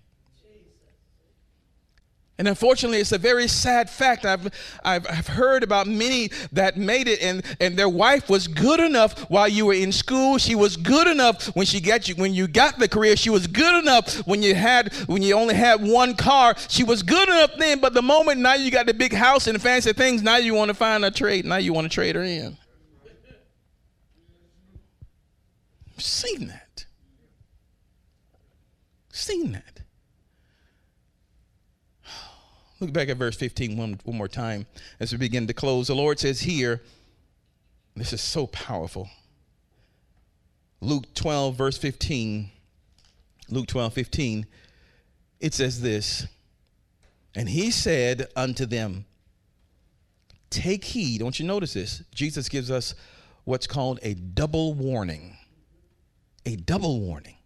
And 2.38 2.50
unfortunately, 2.50 3.00
it's 3.00 3.14
a 3.14 3.18
very 3.18 3.48
sad 3.48 3.90
fact. 3.90 4.26
I've, 4.26 4.52
I've, 4.84 5.08
I've, 5.10 5.28
heard 5.28 5.64
about 5.64 5.88
many 5.88 6.32
that 6.52 6.76
made 6.76 7.08
it, 7.08 7.22
and, 7.22 7.46
and 7.62 7.78
their 7.78 7.88
wife 7.88 8.30
was 8.30 8.50
good 8.50 8.82
enough 8.82 9.18
while 9.30 9.48
you 9.48 9.66
were 9.68 9.74
in 9.74 9.94
school. 9.94 10.38
She 10.38 10.54
was 10.54 10.76
good 10.76 11.08
enough 11.08 11.46
when 11.56 11.66
she 11.66 11.80
got 11.80 12.10
you 12.10 12.16
when 12.16 12.34
you 12.34 12.48
got 12.48 12.78
the 12.78 12.90
career. 12.90 13.16
She 13.16 13.30
was 13.30 13.48
good 13.48 13.82
enough 13.82 14.18
when 14.28 14.44
you 14.44 14.54
had 14.54 14.94
when 15.08 15.22
you 15.22 15.36
only 15.36 15.56
had 15.56 15.82
one 15.82 16.14
car. 16.16 16.56
She 16.68 16.84
was 16.84 17.04
good 17.04 17.30
enough 17.30 17.52
then, 17.58 17.80
but 17.80 17.94
the 17.94 18.02
moment 18.02 18.42
now 18.42 18.56
you 18.56 18.70
got 18.70 18.86
the 18.86 18.94
big 18.94 19.14
house 19.14 19.48
and 19.48 19.62
fancy 19.62 19.94
things, 19.94 20.22
now 20.22 20.36
you 20.36 20.54
want 20.54 20.68
to 20.70 20.76
find 20.76 21.06
a 21.06 21.12
trade. 21.12 21.46
Now 21.46 21.58
you 21.58 21.72
want 21.72 21.86
to 21.86 21.94
trade 21.94 22.16
her 22.16 22.24
in. 22.24 22.58
seen 25.98 26.48
that. 26.48 26.86
Seen 29.12 29.54
that. 29.54 29.85
Look 32.80 32.92
back 32.92 33.10
at 33.10 33.18
verse 33.18 33.36
15 33.38 33.78
one, 33.78 34.00
one 34.04 34.18
more 34.18 34.28
time 34.28 34.66
as 35.00 35.12
we 35.12 35.18
begin 35.18 35.48
to 35.48 35.54
close. 35.54 35.88
The 35.88 35.96
Lord 35.96 36.20
says 36.20 36.42
here, 36.42 36.82
this 37.96 38.12
is 38.12 38.22
so 38.22 38.48
powerful. 38.48 39.10
Luke 40.82 41.14
12, 41.14 41.56
verse 41.56 41.78
15. 41.78 42.50
Luke 43.50 43.68
12, 43.68 43.94
15. 43.94 44.46
It 45.40 45.54
says 45.54 45.82
this 45.82 46.28
And 47.34 47.48
he 47.48 47.72
said 47.72 48.28
unto 48.36 48.66
them, 48.66 49.06
Take 50.50 50.84
heed. 50.84 51.20
Don't 51.20 51.40
you 51.40 51.46
notice 51.46 51.74
this? 51.74 52.04
Jesus 52.14 52.50
gives 52.50 52.70
us 52.70 52.96
what's 53.46 53.68
called 53.68 54.00
a 54.04 54.14
double 54.14 54.74
warning. 54.74 55.38
A 56.46 56.58
double 56.58 57.00
warning. 57.00 57.38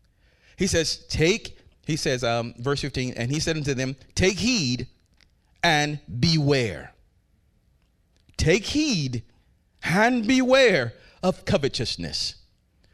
He 0.57 0.67
says, 0.67 1.05
Take, 1.09 1.57
he 1.85 1.95
says, 1.95 2.23
um, 2.23 2.53
verse 2.57 2.81
15, 2.81 3.13
and 3.15 3.31
he 3.31 3.39
said 3.39 3.55
unto 3.55 3.73
them, 3.73 3.95
Take 4.15 4.39
heed 4.39 4.87
and 5.63 5.99
beware. 6.19 6.93
Take 8.37 8.65
heed 8.65 9.23
and 9.83 10.25
beware 10.27 10.93
of 11.21 11.45
covetousness. 11.45 12.35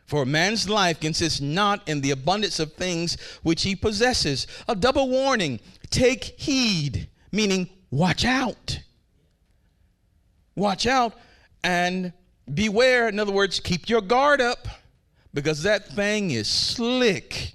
For 0.05 0.25
man's 0.25 0.69
life 0.69 0.99
consists 0.99 1.41
not 1.41 1.87
in 1.87 2.01
the 2.01 2.11
abundance 2.11 2.59
of 2.59 2.73
things 2.73 3.17
which 3.41 3.63
he 3.63 3.75
possesses. 3.75 4.45
A 4.67 4.75
double 4.75 5.09
warning 5.09 5.59
take 5.89 6.39
heed, 6.39 7.09
meaning 7.31 7.69
watch 7.89 8.23
out. 8.23 8.79
Watch 10.55 10.85
out 10.85 11.13
and 11.63 12.13
beware. 12.53 13.09
In 13.09 13.19
other 13.19 13.31
words, 13.31 13.59
keep 13.59 13.89
your 13.89 14.01
guard 14.01 14.41
up 14.41 14.67
because 15.33 15.63
that 15.63 15.87
thing 15.87 16.31
is 16.31 16.47
slick. 16.47 17.54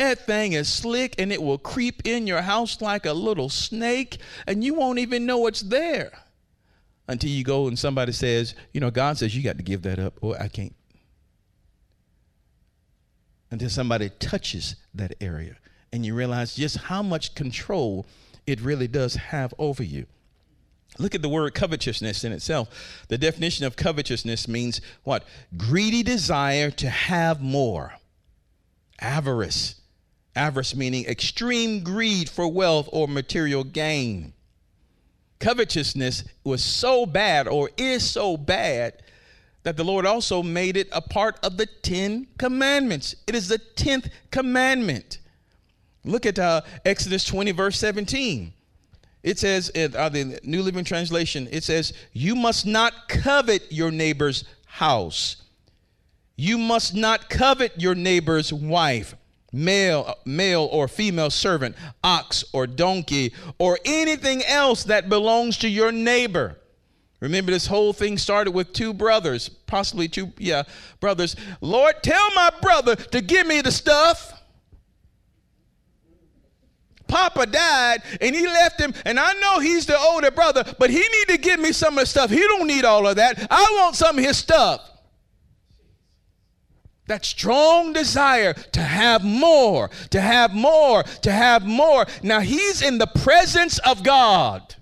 That 0.00 0.24
thing 0.24 0.54
is 0.54 0.66
slick 0.66 1.14
and 1.18 1.30
it 1.30 1.42
will 1.42 1.58
creep 1.58 2.06
in 2.06 2.26
your 2.26 2.40
house 2.40 2.80
like 2.80 3.04
a 3.04 3.12
little 3.12 3.50
snake, 3.50 4.16
and 4.46 4.64
you 4.64 4.72
won't 4.72 4.98
even 4.98 5.26
know 5.26 5.46
it's 5.46 5.60
there 5.60 6.10
until 7.06 7.28
you 7.28 7.44
go 7.44 7.66
and 7.66 7.78
somebody 7.78 8.12
says, 8.12 8.54
You 8.72 8.80
know, 8.80 8.90
God 8.90 9.18
says 9.18 9.36
you 9.36 9.42
got 9.42 9.58
to 9.58 9.62
give 9.62 9.82
that 9.82 9.98
up. 9.98 10.14
Oh, 10.22 10.32
I 10.32 10.48
can't. 10.48 10.74
Until 13.50 13.68
somebody 13.68 14.08
touches 14.18 14.76
that 14.94 15.16
area 15.20 15.56
and 15.92 16.06
you 16.06 16.14
realize 16.14 16.54
just 16.54 16.78
how 16.78 17.02
much 17.02 17.34
control 17.34 18.06
it 18.46 18.62
really 18.62 18.88
does 18.88 19.16
have 19.16 19.52
over 19.58 19.82
you. 19.82 20.06
Look 20.98 21.14
at 21.14 21.20
the 21.20 21.28
word 21.28 21.52
covetousness 21.52 22.24
in 22.24 22.32
itself. 22.32 23.04
The 23.08 23.18
definition 23.18 23.66
of 23.66 23.76
covetousness 23.76 24.48
means 24.48 24.80
what? 25.04 25.24
Greedy 25.58 26.02
desire 26.02 26.70
to 26.70 26.88
have 26.88 27.42
more, 27.42 27.92
avarice, 28.98 29.79
Avarice 30.36 30.74
meaning 30.76 31.04
extreme 31.06 31.82
greed 31.82 32.28
for 32.28 32.46
wealth 32.48 32.88
or 32.92 33.08
material 33.08 33.64
gain. 33.64 34.32
Covetousness 35.40 36.24
was 36.44 36.62
so 36.62 37.06
bad 37.06 37.48
or 37.48 37.70
is 37.76 38.08
so 38.08 38.36
bad 38.36 39.02
that 39.62 39.76
the 39.76 39.84
Lord 39.84 40.06
also 40.06 40.42
made 40.42 40.76
it 40.76 40.88
a 40.92 41.00
part 41.00 41.38
of 41.42 41.56
the 41.56 41.66
Ten 41.66 42.26
Commandments. 42.38 43.16
It 43.26 43.34
is 43.34 43.48
the 43.48 43.58
tenth 43.58 44.08
commandment. 44.30 45.18
Look 46.04 46.24
at 46.24 46.38
uh, 46.38 46.62
Exodus 46.84 47.24
20, 47.24 47.52
verse 47.52 47.78
17. 47.78 48.52
It 49.22 49.38
says 49.38 49.68
in 49.70 49.94
uh, 49.94 50.08
the 50.08 50.40
New 50.44 50.62
Living 50.62 50.84
Translation, 50.84 51.46
it 51.50 51.62
says, 51.62 51.92
You 52.12 52.34
must 52.34 52.64
not 52.66 53.08
covet 53.08 53.70
your 53.70 53.90
neighbor's 53.90 54.44
house. 54.64 55.42
You 56.36 56.56
must 56.56 56.94
not 56.94 57.28
covet 57.28 57.78
your 57.78 57.94
neighbor's 57.94 58.50
wife 58.50 59.14
male 59.52 60.04
uh, 60.06 60.14
male 60.24 60.68
or 60.70 60.88
female 60.88 61.30
servant 61.30 61.74
ox 62.04 62.44
or 62.52 62.66
donkey 62.66 63.32
or 63.58 63.78
anything 63.84 64.42
else 64.44 64.84
that 64.84 65.08
belongs 65.08 65.58
to 65.58 65.68
your 65.68 65.90
neighbor 65.90 66.56
remember 67.20 67.50
this 67.50 67.66
whole 67.66 67.92
thing 67.92 68.16
started 68.16 68.52
with 68.52 68.72
two 68.72 68.92
brothers 68.92 69.48
possibly 69.48 70.08
two 70.08 70.32
yeah 70.38 70.62
brothers 71.00 71.36
lord 71.60 71.94
tell 72.02 72.30
my 72.34 72.50
brother 72.62 72.94
to 72.94 73.20
give 73.20 73.46
me 73.46 73.60
the 73.60 73.72
stuff 73.72 74.36
Papa 77.08 77.44
died 77.46 78.02
and 78.20 78.36
he 78.36 78.46
left 78.46 78.80
him, 78.80 78.94
and 79.04 79.18
I 79.18 79.32
know 79.40 79.58
he's 79.58 79.84
the 79.84 79.98
older 79.98 80.30
brother, 80.30 80.62
but 80.78 80.90
he 80.90 81.00
need 81.00 81.28
to 81.30 81.38
give 81.38 81.58
me 81.58 81.72
some 81.72 81.94
of 81.94 82.04
the 82.04 82.06
stuff. 82.06 82.30
He 82.30 82.38
don't 82.38 82.68
need 82.68 82.84
all 82.84 83.04
of 83.08 83.16
that. 83.16 83.48
I 83.50 83.80
want 83.80 83.96
some 83.96 84.16
of 84.16 84.24
his 84.24 84.36
stuff 84.36 84.88
that 87.10 87.24
strong 87.24 87.92
desire 87.92 88.54
to 88.54 88.80
have 88.80 89.24
more, 89.24 89.90
to 90.10 90.20
have 90.20 90.54
more, 90.54 91.02
to 91.02 91.32
have 91.32 91.66
more. 91.66 92.06
Now 92.22 92.38
he's 92.38 92.82
in 92.82 92.98
the 92.98 93.08
presence 93.08 93.78
of 93.80 94.04
God. 94.04 94.76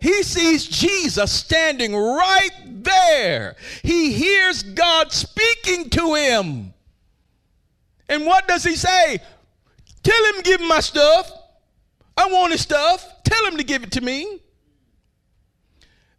He 0.00 0.22
sees 0.22 0.64
Jesus 0.64 1.32
standing 1.32 1.96
right 1.96 2.52
there. 2.66 3.56
He 3.82 4.12
hears 4.12 4.62
God 4.62 5.12
speaking 5.12 5.90
to 5.90 6.14
him. 6.14 6.72
And 8.08 8.24
what 8.24 8.46
does 8.46 8.62
he 8.62 8.76
say? 8.76 9.18
Tell 10.04 10.24
him 10.26 10.42
give 10.42 10.60
my 10.60 10.80
stuff. 10.80 11.32
I 12.16 12.26
want 12.26 12.52
his 12.52 12.60
stuff. 12.60 13.24
Tell 13.24 13.44
him 13.46 13.56
to 13.56 13.64
give 13.64 13.82
it 13.82 13.90
to 13.92 14.00
me. 14.00 14.40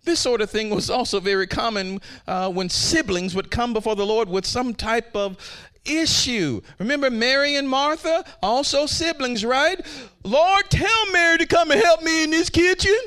This 0.06 0.20
sort 0.20 0.42
of 0.42 0.50
thing 0.52 0.70
was 0.70 0.90
also 0.90 1.20
very 1.20 1.48
common 1.48 2.00
uh, 2.28 2.50
when 2.52 2.70
siblings 2.70 3.36
would 3.36 3.50
come 3.50 3.74
before 3.74 3.96
the 3.96 4.06
Lord 4.06 4.30
with 4.30 4.46
some 4.46 4.74
type 4.76 5.16
of 5.16 5.38
issue. 5.84 6.62
Remember 6.80 7.10
Mary 7.10 7.56
and 7.56 7.68
Martha, 7.68 8.24
also 8.42 8.86
siblings, 8.86 9.44
right? 9.44 9.84
Lord, 10.24 10.70
tell 10.70 11.12
Mary 11.12 11.40
to 11.40 11.46
come 11.46 11.72
and 11.72 11.82
help 11.82 12.04
me 12.04 12.24
in 12.24 12.30
this 12.30 12.50
kitchen. 12.50 12.98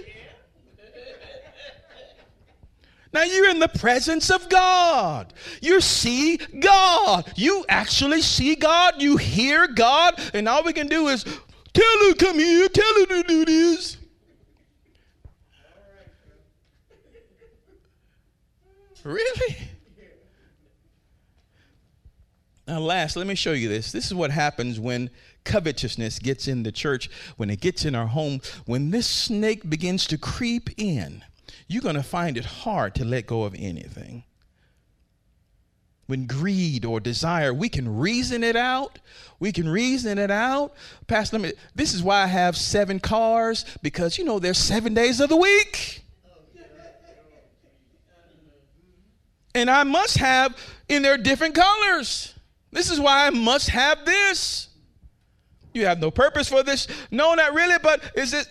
Now 3.13 3.23
you're 3.23 3.49
in 3.49 3.59
the 3.59 3.69
presence 3.69 4.31
of 4.31 4.49
God. 4.49 5.33
You 5.63 5.81
see 5.81 6.37
God. 6.37 7.31
You 7.37 7.65
actually 7.69 8.23
see 8.23 8.55
God. 8.55 9.01
You 9.01 9.17
hear 9.17 9.67
God. 9.67 10.21
And 10.35 10.49
all 10.49 10.63
we 10.63 10.73
can 10.73 10.89
do 10.89 11.09
is 11.09 11.25
tell 11.25 12.09
her, 12.09 12.15
come 12.15 12.39
here, 12.39 12.69
tell 12.69 12.95
her 13.01 13.07
to 13.07 13.23
do 13.23 13.45
this. 13.45 13.98
Really? 19.09 19.57
Now, 22.67 22.81
last, 22.81 23.17
let 23.17 23.27
me 23.27 23.35
show 23.35 23.53
you 23.53 23.67
this. 23.67 23.91
This 23.91 24.05
is 24.05 24.15
what 24.15 24.31
happens 24.31 24.79
when 24.79 25.09
covetousness 25.45 26.19
gets 26.19 26.47
in 26.47 26.63
the 26.63 26.73
church, 26.73 27.09
when 27.39 27.49
it 27.49 27.63
gets 27.63 27.87
in 27.87 27.95
our 27.95 28.09
home. 28.09 28.43
When 28.67 28.91
this 28.91 29.07
snake 29.07 29.71
begins 29.71 30.07
to 30.09 30.19
creep 30.19 30.69
in, 30.77 31.25
you're 31.67 31.81
going 31.81 31.95
to 31.95 32.03
find 32.03 32.37
it 32.37 32.45
hard 32.45 32.95
to 32.97 33.05
let 33.07 33.27
go 33.27 33.45
of 33.45 33.55
anything. 33.55 34.25
When 36.07 36.27
greed 36.27 36.85
or 36.85 37.01
desire, 37.01 37.55
we 37.55 37.71
can 37.71 37.99
reason 37.99 38.45
it 38.45 38.57
out. 38.57 38.99
We 39.41 39.53
can 39.53 39.71
reason 39.71 40.19
it 40.19 40.31
out. 40.31 40.75
Pastor, 41.07 41.39
me, 41.39 41.55
this 41.75 41.95
is 41.95 42.03
why 42.03 42.25
I 42.25 42.27
have 42.27 42.59
seven 42.59 43.01
cars 43.01 43.65
because, 43.81 44.19
you 44.19 44.25
know, 44.25 44.39
there's 44.39 44.59
seven 44.59 44.93
days 44.93 45.19
of 45.19 45.31
the 45.31 45.37
week. 45.37 46.05
And 49.59 49.71
I 49.71 49.85
must 49.85 50.17
have 50.19 50.57
in 50.89 51.03
their 51.03 51.19
different 51.19 51.55
colors. 51.55 52.35
This 52.71 52.91
is 52.91 53.01
why 53.01 53.27
I 53.27 53.31
must 53.31 53.69
have 53.71 54.05
this. 54.05 54.69
You 55.75 55.87
have 55.87 56.01
no 56.01 56.11
purpose 56.11 56.49
for 56.49 56.63
this. 56.63 56.87
No, 57.11 57.35
not 57.35 57.55
really, 57.55 57.77
but 57.83 58.03
is 58.15 58.33
it 58.35 58.47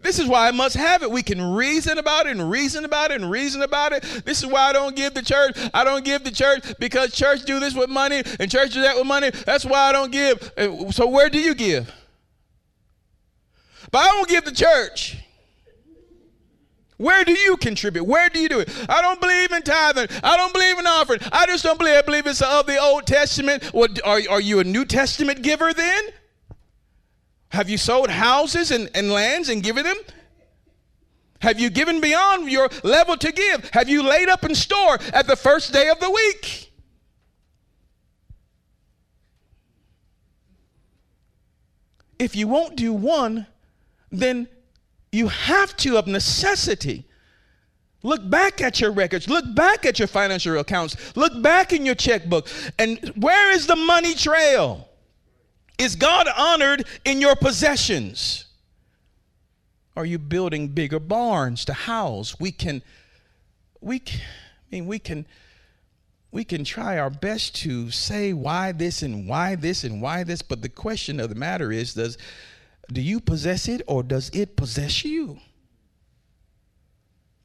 This 0.00 0.18
is 0.18 0.26
why 0.26 0.46
I 0.46 0.52
must 0.52 0.76
have 0.76 1.02
it. 1.02 1.10
We 1.10 1.22
can 1.22 1.40
reason 1.42 1.98
about 1.98 2.26
it 2.26 2.36
and 2.36 2.50
reason 2.50 2.84
about 2.84 3.10
it 3.10 3.20
and 3.20 3.30
reason 3.30 3.62
about 3.62 3.92
it. 3.92 4.02
This 4.24 4.42
is 4.42 4.46
why 4.46 4.68
I 4.68 4.72
don't 4.72 4.94
give 4.94 5.14
the 5.14 5.22
church. 5.22 5.56
I 5.74 5.82
don't 5.84 6.04
give 6.04 6.22
the 6.22 6.30
church 6.30 6.72
because 6.78 7.12
church 7.12 7.44
do 7.44 7.58
this 7.58 7.74
with 7.74 7.90
money 7.90 8.22
and 8.38 8.50
church 8.50 8.72
do 8.72 8.82
that 8.82 8.96
with 8.96 9.06
money. 9.06 9.30
That's 9.30 9.64
why 9.64 9.80
I 9.80 9.92
don't 9.92 10.12
give. 10.12 10.52
Uh, 10.56 10.90
so 10.92 11.08
where 11.08 11.28
do 11.28 11.40
you 11.40 11.54
give? 11.54 11.92
But 13.90 13.98
I 13.98 14.06
don't 14.06 14.28
give 14.28 14.44
the 14.44 14.52
church. 14.52 15.16
Where 16.98 17.24
do 17.24 17.32
you 17.32 17.56
contribute? 17.56 18.04
Where 18.04 18.28
do 18.28 18.40
you 18.40 18.48
do 18.48 18.60
it? 18.60 18.68
I 18.88 19.00
don't 19.00 19.20
believe 19.20 19.52
in 19.52 19.62
tithing. 19.62 20.08
I 20.22 20.36
don't 20.36 20.52
believe 20.52 20.78
in 20.78 20.86
offering. 20.86 21.20
I 21.32 21.46
just 21.46 21.62
don't 21.62 21.78
believe. 21.78 21.94
I 21.94 22.02
believe 22.02 22.26
it's 22.26 22.42
of 22.42 22.66
the 22.66 22.76
Old 22.76 23.06
Testament. 23.06 23.64
What 23.66 24.04
are, 24.04 24.20
are 24.28 24.40
you 24.40 24.58
a 24.58 24.64
New 24.64 24.84
Testament 24.84 25.42
giver 25.42 25.72
then? 25.72 26.04
Have 27.50 27.70
you 27.70 27.78
sold 27.78 28.10
houses 28.10 28.72
and, 28.72 28.90
and 28.94 29.12
lands 29.12 29.48
and 29.48 29.62
given 29.62 29.84
them? 29.84 29.96
Have 31.40 31.60
you 31.60 31.70
given 31.70 32.00
beyond 32.00 32.50
your 32.50 32.68
level 32.82 33.16
to 33.16 33.30
give? 33.30 33.70
Have 33.72 33.88
you 33.88 34.02
laid 34.02 34.28
up 34.28 34.44
in 34.44 34.56
store 34.56 34.98
at 35.14 35.28
the 35.28 35.36
first 35.36 35.72
day 35.72 35.88
of 35.88 36.00
the 36.00 36.10
week? 36.10 36.72
If 42.18 42.34
you 42.34 42.48
won't 42.48 42.74
do 42.74 42.92
one, 42.92 43.46
then 44.10 44.48
you 45.12 45.28
have 45.28 45.76
to, 45.78 45.96
of 45.96 46.06
necessity, 46.06 47.04
look 48.02 48.28
back 48.28 48.60
at 48.60 48.80
your 48.80 48.90
records, 48.90 49.28
look 49.28 49.44
back 49.54 49.86
at 49.86 49.98
your 49.98 50.08
financial 50.08 50.58
accounts, 50.58 51.16
look 51.16 51.42
back 51.42 51.72
in 51.72 51.86
your 51.86 51.94
checkbook, 51.94 52.48
and 52.78 53.12
where 53.16 53.50
is 53.50 53.66
the 53.66 53.76
money 53.76 54.14
trail? 54.14 54.88
Is 55.78 55.94
God 55.94 56.26
honored 56.36 56.86
in 57.04 57.20
your 57.20 57.36
possessions? 57.36 58.46
Are 59.96 60.04
you 60.04 60.18
building 60.18 60.68
bigger 60.68 61.00
barns 61.00 61.64
to 61.66 61.72
house? 61.72 62.38
We 62.38 62.52
can, 62.52 62.82
we 63.80 63.98
can, 64.00 64.20
I 64.20 64.76
mean, 64.76 64.86
we 64.86 64.98
can, 64.98 65.26
we 66.30 66.44
can 66.44 66.62
try 66.64 66.98
our 66.98 67.10
best 67.10 67.54
to 67.56 67.90
say 67.90 68.32
why 68.32 68.72
this 68.72 69.02
and 69.02 69.28
why 69.28 69.54
this 69.54 69.84
and 69.84 70.02
why 70.02 70.24
this, 70.24 70.42
but 70.42 70.62
the 70.62 70.68
question 70.68 71.18
of 71.20 71.30
the 71.30 71.34
matter 71.34 71.72
is, 71.72 71.94
does, 71.94 72.18
do 72.92 73.00
you 73.00 73.20
possess 73.20 73.68
it 73.68 73.82
or 73.86 74.02
does 74.02 74.30
it 74.30 74.56
possess 74.56 75.04
you? 75.04 75.38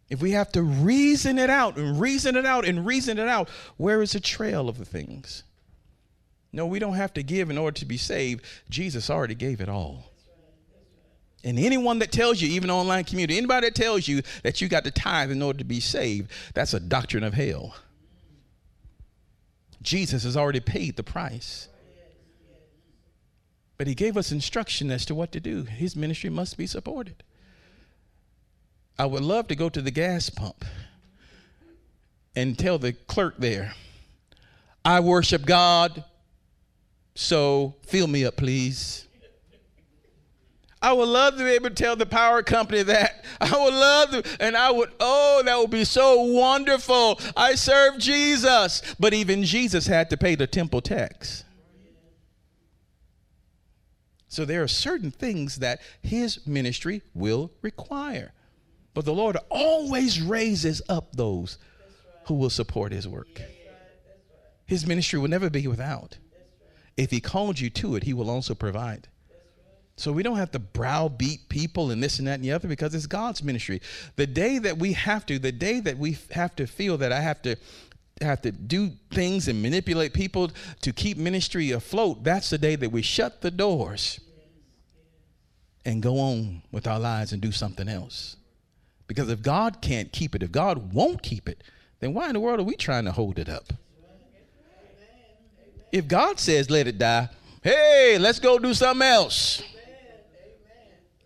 If 0.09 0.21
we 0.21 0.31
have 0.31 0.51
to 0.51 0.61
reason 0.61 1.39
it 1.39 1.49
out 1.49 1.77
and 1.77 1.99
reason 1.99 2.35
it 2.35 2.45
out 2.45 2.65
and 2.65 2.85
reason 2.85 3.17
it 3.17 3.27
out, 3.27 3.49
where 3.77 4.01
is 4.01 4.11
the 4.11 4.19
trail 4.19 4.69
of 4.69 4.77
the 4.77 4.85
things? 4.85 5.43
No, 6.51 6.67
we 6.67 6.79
don't 6.79 6.93
have 6.93 7.13
to 7.15 7.23
give 7.23 7.49
in 7.49 7.57
order 7.57 7.79
to 7.79 7.85
be 7.85 7.97
saved. 7.97 8.45
Jesus 8.69 9.09
already 9.09 9.33
gave 9.33 9.59
it 9.59 9.69
all. 9.69 10.11
And 11.43 11.59
anyone 11.59 11.99
that 11.99 12.11
tells 12.11 12.41
you, 12.41 12.49
even 12.49 12.69
online 12.69 13.03
community, 13.03 13.37
anybody 13.37 13.67
that 13.67 13.75
tells 13.75 14.07
you 14.07 14.21
that 14.43 14.61
you 14.61 14.69
got 14.69 14.85
to 14.85 14.91
tithe 14.91 15.31
in 15.31 15.41
order 15.41 15.57
to 15.57 15.65
be 15.65 15.79
saved, 15.79 16.31
that's 16.53 16.73
a 16.73 16.79
doctrine 16.79 17.23
of 17.23 17.33
hell. 17.33 17.75
Jesus 19.81 20.23
has 20.23 20.37
already 20.37 20.61
paid 20.61 20.95
the 20.95 21.03
price. 21.03 21.67
But 23.77 23.87
he 23.87 23.95
gave 23.95 24.17
us 24.17 24.31
instruction 24.31 24.91
as 24.91 25.05
to 25.05 25.15
what 25.15 25.31
to 25.31 25.39
do. 25.39 25.63
His 25.63 25.95
ministry 25.95 26.29
must 26.29 26.57
be 26.57 26.67
supported. 26.67 27.23
I 28.97 29.05
would 29.05 29.23
love 29.23 29.47
to 29.47 29.55
go 29.55 29.69
to 29.69 29.81
the 29.81 29.91
gas 29.91 30.29
pump 30.29 30.63
and 32.35 32.57
tell 32.57 32.77
the 32.77 32.93
clerk 32.93 33.35
there, 33.37 33.73
I 34.85 34.99
worship 34.99 35.45
God 35.45 36.03
so 37.15 37.75
fill 37.83 38.07
me 38.07 38.25
up, 38.25 38.37
please. 38.37 39.07
I 40.81 40.91
would 40.91 41.07
love 41.07 41.37
to 41.37 41.43
be 41.45 41.51
able 41.51 41.69
to 41.69 41.75
tell 41.75 41.95
the 41.95 42.05
power 42.05 42.43
company 42.43 42.83
that. 42.83 43.23
I 43.41 43.51
would 43.51 43.73
love 43.73 44.09
to, 44.11 44.37
and 44.41 44.57
I 44.57 44.69
would, 44.69 44.91
oh, 44.99 45.41
that 45.45 45.57
would 45.57 45.69
be 45.69 45.85
so 45.85 46.21
wonderful. 46.23 47.21
I 47.37 47.55
serve 47.55 47.97
Jesus. 47.99 48.81
But 48.99 49.13
even 49.13 49.43
Jesus 49.43 49.87
had 49.87 50.09
to 50.09 50.17
pay 50.17 50.35
the 50.35 50.47
temple 50.47 50.81
tax. 50.81 51.42
So 54.33 54.45
there 54.45 54.63
are 54.63 54.67
certain 54.67 55.11
things 55.11 55.57
that 55.57 55.79
his 56.01 56.47
ministry 56.47 57.03
will 57.13 57.51
require. 57.61 58.33
But 58.95 59.05
the 59.05 59.13
Lord 59.13 59.37
always 59.49 60.19
raises 60.19 60.81
up 60.89 61.15
those 61.15 61.59
who 62.25 62.33
will 62.33 62.49
support 62.49 62.91
his 62.91 63.07
work. 63.07 63.43
His 64.65 64.87
ministry 64.87 65.19
will 65.19 65.29
never 65.29 65.51
be 65.51 65.67
without. 65.67 66.17
If 66.97 67.11
he 67.11 67.21
called 67.21 67.59
you 67.59 67.69
to 67.71 67.95
it, 67.95 68.05
he 68.05 68.13
will 68.13 68.31
also 68.31 68.55
provide. 68.55 69.07
So 69.97 70.11
we 70.11 70.23
don't 70.23 70.37
have 70.37 70.51
to 70.51 70.59
browbeat 70.59 71.47
people 71.47 71.91
and 71.91 72.01
this 72.01 72.17
and 72.17 72.27
that 72.27 72.35
and 72.35 72.43
the 72.43 72.53
other 72.53 72.67
because 72.67 72.95
it's 72.95 73.05
God's 73.05 73.43
ministry. 73.43 73.83
The 74.15 74.25
day 74.25 74.57
that 74.57 74.79
we 74.79 74.93
have 74.93 75.27
to, 75.27 75.37
the 75.37 75.51
day 75.51 75.79
that 75.81 75.99
we 75.99 76.17
have 76.31 76.55
to 76.55 76.65
feel 76.65 76.97
that 76.97 77.11
I 77.11 77.21
have 77.21 77.43
to 77.43 77.55
have 78.21 78.41
to 78.41 78.51
do 78.51 78.93
things 79.11 79.47
and 79.47 79.61
manipulate 79.61 80.13
people 80.13 80.49
to 80.81 80.93
keep 80.93 81.17
ministry 81.17 81.71
afloat, 81.71 82.23
that's 82.23 82.49
the 82.49 82.57
day 82.57 82.75
that 82.75 82.91
we 82.91 83.03
shut 83.03 83.41
the 83.41 83.51
doors 83.51 84.19
and 85.85 86.01
go 86.01 86.19
on 86.19 86.61
with 86.71 86.87
our 86.87 86.99
lives 86.99 87.31
and 87.33 87.41
do 87.41 87.51
something 87.51 87.87
else. 87.87 88.37
Because 89.07 89.29
if 89.29 89.41
God 89.41 89.81
can't 89.81 90.11
keep 90.11 90.33
it, 90.35 90.43
if 90.43 90.51
God 90.51 90.93
won't 90.93 91.21
keep 91.21 91.49
it, 91.49 91.63
then 91.99 92.13
why 92.13 92.27
in 92.27 92.33
the 92.33 92.39
world 92.39 92.59
are 92.59 92.63
we 92.63 92.75
trying 92.75 93.05
to 93.05 93.11
hold 93.11 93.37
it 93.37 93.49
up? 93.49 93.73
If 95.91 96.07
God 96.07 96.39
says 96.39 96.69
let 96.69 96.87
it 96.87 96.97
die, 96.97 97.29
hey, 97.61 98.17
let's 98.19 98.39
go 98.39 98.57
do 98.57 98.73
something 98.73 99.07
else. 99.07 99.61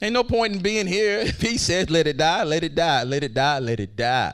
Ain't 0.01 0.13
no 0.13 0.23
point 0.23 0.55
in 0.55 0.61
being 0.61 0.87
here. 0.87 1.19
If 1.25 1.41
he 1.41 1.57
says 1.57 1.89
let 1.89 2.07
it 2.07 2.17
die, 2.17 2.43
let 2.43 2.63
it 2.63 2.75
die, 2.75 3.03
let 3.03 3.23
it 3.23 3.33
die, 3.33 3.59
let 3.59 3.79
it 3.79 3.95
die. 3.95 4.33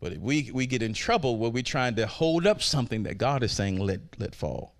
But 0.00 0.12
if 0.12 0.18
we, 0.18 0.50
we 0.52 0.66
get 0.66 0.82
in 0.82 0.92
trouble 0.92 1.38
where 1.38 1.50
we're 1.50 1.62
trying 1.62 1.94
to 1.96 2.06
hold 2.06 2.46
up 2.46 2.62
something 2.62 3.04
that 3.04 3.16
God 3.18 3.42
is 3.42 3.52
saying 3.52 3.78
let, 3.78 4.00
let 4.18 4.34
fall. 4.34 4.73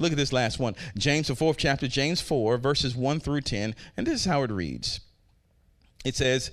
Look 0.00 0.12
at 0.12 0.16
this 0.16 0.32
last 0.32 0.58
one. 0.58 0.74
James, 0.96 1.28
the 1.28 1.36
fourth 1.36 1.58
chapter, 1.58 1.86
James 1.86 2.22
4, 2.22 2.56
verses 2.56 2.96
1 2.96 3.20
through 3.20 3.42
10. 3.42 3.74
And 3.98 4.06
this 4.06 4.20
is 4.20 4.24
how 4.24 4.42
it 4.42 4.50
reads 4.50 5.00
It 6.06 6.16
says, 6.16 6.50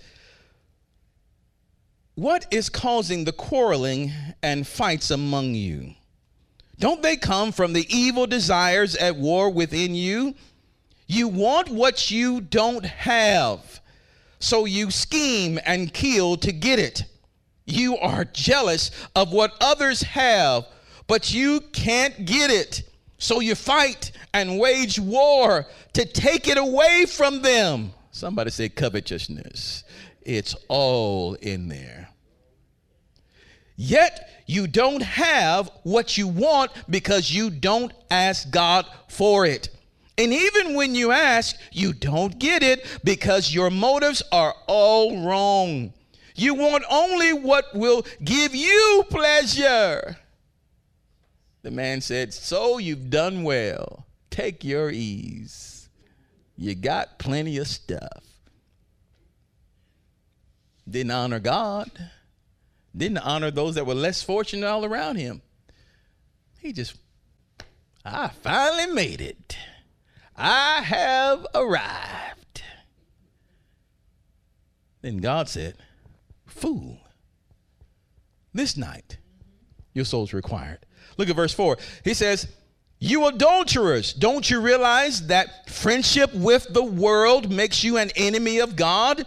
What 2.15 2.45
is 2.51 2.67
causing 2.67 3.23
the 3.23 3.31
quarreling 3.31 4.11
and 4.43 4.67
fights 4.67 5.11
among 5.11 5.55
you? 5.55 5.93
Don't 6.77 7.01
they 7.01 7.15
come 7.15 7.53
from 7.53 7.71
the 7.71 7.87
evil 7.89 8.27
desires 8.27 8.97
at 8.97 9.15
war 9.15 9.49
within 9.49 9.95
you? 9.95 10.35
You 11.07 11.29
want 11.29 11.69
what 11.69 12.11
you 12.11 12.41
don't 12.41 12.85
have, 12.85 13.79
so 14.39 14.65
you 14.65 14.91
scheme 14.91 15.57
and 15.65 15.93
kill 15.93 16.35
to 16.37 16.51
get 16.51 16.79
it. 16.79 17.05
You 17.65 17.97
are 17.97 18.25
jealous 18.25 18.91
of 19.15 19.31
what 19.31 19.53
others 19.61 20.01
have, 20.01 20.67
but 21.07 21.33
you 21.33 21.61
can't 21.71 22.25
get 22.25 22.51
it. 22.51 22.83
So 23.17 23.39
you 23.39 23.55
fight 23.55 24.11
and 24.33 24.59
wage 24.59 24.99
war 24.99 25.65
to 25.93 26.05
take 26.05 26.47
it 26.47 26.57
away 26.57 27.05
from 27.05 27.41
them. 27.41 27.91
Somebody 28.11 28.51
say 28.51 28.69
covetousness. 28.69 29.83
It's 30.21 30.55
all 30.67 31.33
in 31.35 31.67
there. 31.67 32.09
Yet 33.75 34.43
you 34.47 34.67
don't 34.67 35.01
have 35.01 35.69
what 35.83 36.17
you 36.17 36.27
want 36.27 36.71
because 36.89 37.31
you 37.31 37.49
don't 37.49 37.93
ask 38.09 38.49
God 38.49 38.85
for 39.07 39.45
it. 39.45 39.69
And 40.17 40.33
even 40.33 40.73
when 40.73 40.95
you 40.95 41.11
ask, 41.11 41.55
you 41.71 41.93
don't 41.93 42.39
get 42.39 42.63
it 42.63 42.85
because 43.03 43.53
your 43.53 43.69
motives 43.69 44.23
are 44.31 44.55
all 44.67 45.23
wrong. 45.23 45.93
You 46.35 46.55
want 46.55 46.85
only 46.89 47.33
what 47.33 47.65
will 47.75 48.03
give 48.23 48.55
you 48.55 49.05
pleasure. 49.09 50.17
The 51.67 51.71
man 51.71 51.99
said, 51.99 52.33
So 52.33 52.77
you've 52.77 53.09
done 53.09 53.43
well. 53.43 54.05
Take 54.29 54.63
your 54.63 54.89
ease. 54.89 55.89
You 56.55 56.73
got 56.75 57.19
plenty 57.19 57.57
of 57.57 57.67
stuff. 57.67 58.23
Didn't 60.89 61.11
honor 61.11 61.39
God 61.39 61.91
didn't 62.97 63.19
honor 63.19 63.51
those 63.51 63.75
that 63.75 63.85
were 63.85 63.93
less 63.93 64.23
fortunate 64.23 64.67
all 64.67 64.83
around 64.83 65.17
him. 65.17 65.41
He 66.59 66.73
just, 66.73 66.97
I 68.03 68.29
finally 68.29 68.91
made 68.93 69.21
it. 69.21 69.57
I 70.35 70.81
have 70.81 71.45
arrived. 71.53 72.63
Then 75.01 75.17
God 75.17 75.47
said, 75.47 75.75
Fool, 76.45 76.99
this 78.53 78.75
night 78.75 79.17
your 79.93 80.05
soul's 80.05 80.33
required. 80.33 80.85
Look 81.17 81.29
at 81.29 81.35
verse 81.35 81.53
4. 81.53 81.77
He 82.03 82.13
says, 82.13 82.47
You 82.99 83.27
adulterers, 83.27 84.13
don't 84.13 84.49
you 84.49 84.61
realize 84.61 85.27
that 85.27 85.69
friendship 85.69 86.33
with 86.33 86.67
the 86.71 86.83
world 86.83 87.51
makes 87.51 87.83
you 87.83 87.97
an 87.97 88.11
enemy 88.15 88.59
of 88.59 88.75
God? 88.75 89.25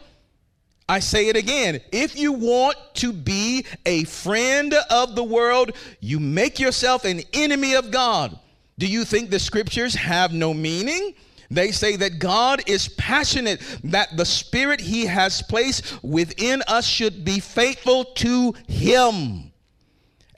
I 0.89 0.99
say 0.99 1.29
it 1.29 1.37
again. 1.37 1.81
If 1.93 2.17
you 2.17 2.33
want 2.33 2.77
to 2.95 3.13
be 3.13 3.65
a 3.87 4.03
friend 4.05 4.75
of 4.91 5.15
the 5.15 5.23
world, 5.23 5.71
you 6.01 6.19
make 6.19 6.59
yourself 6.59 7.05
an 7.05 7.21
enemy 7.33 7.75
of 7.75 7.93
God. 7.93 8.37
Do 8.77 8.89
you 8.89 9.05
think 9.05 9.31
the 9.31 9.39
scriptures 9.39 9.95
have 9.95 10.33
no 10.33 10.53
meaning? 10.53 11.15
They 11.51 11.71
say 11.71 11.97
that 11.97 12.19
God 12.19 12.63
is 12.67 12.89
passionate, 12.89 13.61
that 13.85 14.17
the 14.17 14.25
spirit 14.25 14.81
he 14.81 15.07
has 15.07 15.43
placed 15.43 16.03
within 16.03 16.63
us 16.67 16.87
should 16.87 17.25
be 17.25 17.41
faithful 17.41 18.05
to 18.05 18.55
him. 18.67 19.50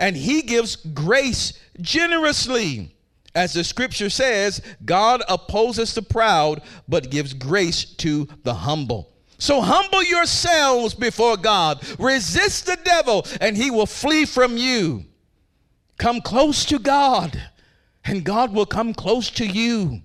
And 0.02 0.16
he 0.16 0.42
gives 0.42 0.74
grace 0.74 1.52
generously. 1.80 2.92
As 3.36 3.52
the 3.52 3.62
scripture 3.62 4.10
says, 4.10 4.60
God 4.84 5.22
opposes 5.28 5.94
the 5.94 6.02
proud, 6.02 6.60
but 6.88 7.08
gives 7.08 7.32
grace 7.32 7.84
to 7.84 8.26
the 8.42 8.52
humble. 8.52 9.12
So 9.38 9.60
humble 9.60 10.02
yourselves 10.02 10.94
before 10.94 11.36
God. 11.36 11.80
Resist 12.00 12.66
the 12.66 12.78
devil, 12.84 13.24
and 13.40 13.56
he 13.56 13.70
will 13.70 13.86
flee 13.86 14.24
from 14.24 14.56
you. 14.56 15.04
Come 15.98 16.20
close 16.20 16.64
to 16.64 16.80
God, 16.80 17.40
and 18.04 18.24
God 18.24 18.52
will 18.52 18.66
come 18.66 18.94
close 18.94 19.30
to 19.30 19.46
you. 19.46 20.02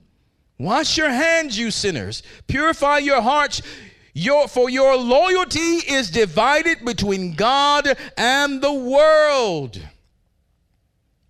Wash 0.60 0.96
your 0.96 1.10
hands, 1.10 1.58
you 1.58 1.72
sinners. 1.72 2.22
Purify 2.46 3.00
your 3.00 3.22
hearts. 3.22 3.64
Your, 4.20 4.48
for 4.48 4.68
your 4.68 4.98
loyalty 4.98 5.60
is 5.60 6.10
divided 6.10 6.84
between 6.84 7.36
God 7.36 7.96
and 8.18 8.64
the 8.64 8.74
world. 8.74 9.80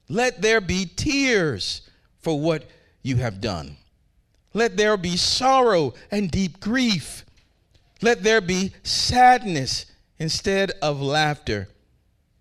Let 0.08 0.42
there 0.42 0.62
be 0.62 0.86
tears 0.86 1.82
for 2.22 2.40
what 2.40 2.64
you 3.02 3.18
have 3.18 3.42
done. 3.42 3.76
Let 4.54 4.78
there 4.78 4.96
be 4.96 5.18
sorrow 5.18 5.96
and 6.10 6.32
deep 6.32 6.62
grief. 6.62 7.26
Let 8.02 8.24
there 8.24 8.40
be 8.40 8.72
sadness 8.84 9.88
instead 10.18 10.72
of 10.82 11.02
laughter 11.02 11.68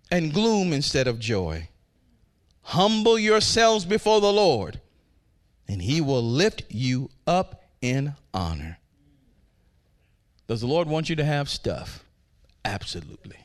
and 0.09 0.33
gloom 0.33 0.71
instead 0.71 1.09
of 1.09 1.19
joy. 1.19 1.67
Humble 2.61 3.19
yourselves 3.19 3.83
before 3.83 4.21
the 4.21 4.31
Lord, 4.31 4.79
and 5.67 5.81
he 5.81 5.99
will 5.99 6.23
lift 6.23 6.63
you 6.69 7.09
up 7.27 7.65
in 7.81 8.15
honor. 8.33 8.79
Does 10.47 10.61
the 10.61 10.67
Lord 10.67 10.87
want 10.87 11.09
you 11.09 11.15
to 11.17 11.25
have 11.25 11.49
stuff? 11.49 12.03
Absolutely. 12.63 13.37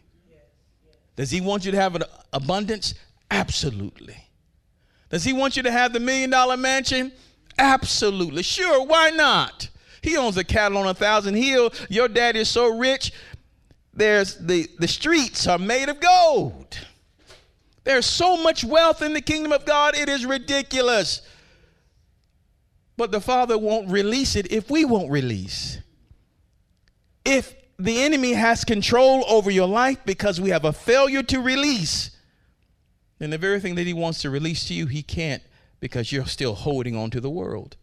Does 1.17 1.31
he 1.31 1.41
want 1.41 1.65
you 1.65 1.73
to 1.73 1.77
have 1.77 1.95
an 1.95 2.05
abundance? 2.33 2.95
Absolutely. 3.31 4.17
Does 5.11 5.25
he 5.25 5.33
want 5.33 5.57
you 5.57 5.63
to 5.65 5.71
have 5.71 5.93
the 5.93 6.01
million 6.01 6.31
dollar 6.31 6.57
mansion? 6.57 7.13
Absolutely. 7.59 8.43
Sure, 8.43 8.85
why 8.87 9.11
not? 9.11 9.69
He 10.01 10.17
owns 10.17 10.37
a 10.37 10.45
cattle 10.45 10.79
on 10.79 10.87
a 10.87 10.95
thousand 10.95 11.35
hill. 11.35 11.71
Your 11.89 12.09
dad 12.09 12.35
is 12.35 12.49
so 12.49 12.77
rich. 12.77 13.13
There's 13.95 14.37
the, 14.37 14.69
the 14.79 14.89
streets 14.89 15.47
are 15.47 15.59
made 15.59 15.89
of 15.89 16.01
gold. 16.01 16.79
There's 17.85 18.07
so 18.07 18.37
much 18.37 18.65
wealth 18.65 19.03
in 19.03 19.13
the 19.13 19.21
kingdom 19.21 19.53
of 19.53 19.65
God, 19.65 19.97
it 19.97 20.09
is 20.09 20.25
ridiculous. 20.25 21.23
But 22.97 23.11
the 23.11 23.21
Father 23.21 23.59
won't 23.59 23.89
release 23.91 24.37
it 24.37 24.51
if 24.53 24.71
we 24.71 24.85
won't 24.85 25.11
release. 25.11 25.79
If 27.25 27.55
the 27.79 28.03
enemy 28.03 28.33
has 28.33 28.65
control 28.65 29.25
over 29.29 29.51
your 29.51 29.69
life 29.69 29.99
because 30.05 30.41
we 30.41 30.51
have 30.51 30.65
a 30.65 30.73
failure 30.73 31.23
to 31.25 31.41
release, 31.41 32.11
then 33.19 33.31
the 33.31 33.39
very 33.39 33.61
thing 33.61 33.75
that 33.77 33.87
he 33.87 33.93
wants 33.93 34.23
to 34.23 34.31
release 34.31 34.67
to 34.69 34.75
you, 34.75 34.87
he 34.87 35.03
can't 35.03 35.43
because 35.81 36.13
you're 36.13 36.27
still 36.27 36.55
holding 36.55 36.97
on 36.97 37.11
to 37.11 37.21
the 37.21 37.31
world. 37.31 37.77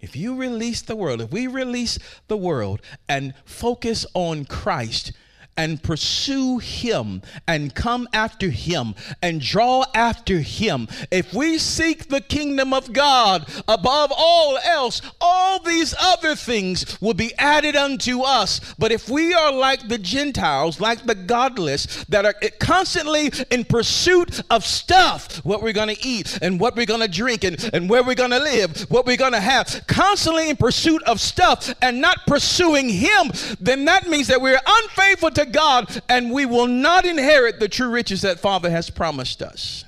If 0.00 0.14
you 0.14 0.36
release 0.36 0.82
the 0.82 0.94
world, 0.94 1.20
if 1.20 1.32
we 1.32 1.46
release 1.46 1.98
the 2.28 2.36
world 2.36 2.80
and 3.08 3.34
focus 3.44 4.06
on 4.14 4.44
Christ, 4.44 5.12
and 5.58 5.82
pursue 5.82 6.58
him 6.58 7.20
and 7.48 7.74
come 7.74 8.08
after 8.12 8.48
him 8.48 8.94
and 9.20 9.40
draw 9.40 9.84
after 9.92 10.38
him, 10.38 10.86
if 11.10 11.34
we 11.34 11.58
seek 11.58 12.08
the 12.08 12.20
kingdom 12.20 12.72
of 12.72 12.92
God 12.92 13.46
above 13.66 14.12
all 14.16 14.56
else, 14.58 15.02
all 15.20 15.58
these 15.58 15.94
other 16.00 16.36
things 16.36 16.98
will 17.00 17.12
be 17.12 17.34
added 17.38 17.74
unto 17.74 18.20
us. 18.20 18.60
But 18.78 18.92
if 18.92 19.10
we 19.10 19.34
are 19.34 19.52
like 19.52 19.88
the 19.88 19.98
Gentiles, 19.98 20.80
like 20.80 21.04
the 21.04 21.16
godless, 21.16 22.04
that 22.04 22.24
are 22.24 22.34
constantly 22.60 23.32
in 23.50 23.64
pursuit 23.64 24.40
of 24.50 24.64
stuff, 24.64 25.44
what 25.44 25.60
we're 25.60 25.72
going 25.72 25.94
to 25.94 26.06
eat 26.06 26.38
and 26.40 26.60
what 26.60 26.76
we're 26.76 26.86
going 26.86 27.00
to 27.00 27.08
drink 27.08 27.42
and, 27.42 27.68
and 27.74 27.90
where 27.90 28.04
we're 28.04 28.14
going 28.14 28.30
to 28.30 28.38
live, 28.38 28.82
what 28.90 29.06
we're 29.06 29.16
going 29.16 29.32
to 29.32 29.40
have, 29.40 29.82
constantly 29.88 30.50
in 30.50 30.56
pursuit 30.56 31.02
of 31.02 31.20
stuff 31.20 31.74
and 31.82 32.00
not 32.00 32.18
pursuing 32.28 32.88
him, 32.88 33.32
then 33.58 33.86
that 33.86 34.08
means 34.08 34.28
that 34.28 34.40
we're 34.40 34.60
unfaithful 34.64 35.32
to 35.32 35.47
God 35.52 36.02
and 36.08 36.30
we 36.30 36.46
will 36.46 36.66
not 36.66 37.04
inherit 37.04 37.60
the 37.60 37.68
true 37.68 37.90
riches 37.90 38.22
that 38.22 38.40
Father 38.40 38.70
has 38.70 38.90
promised 38.90 39.42
us. 39.42 39.84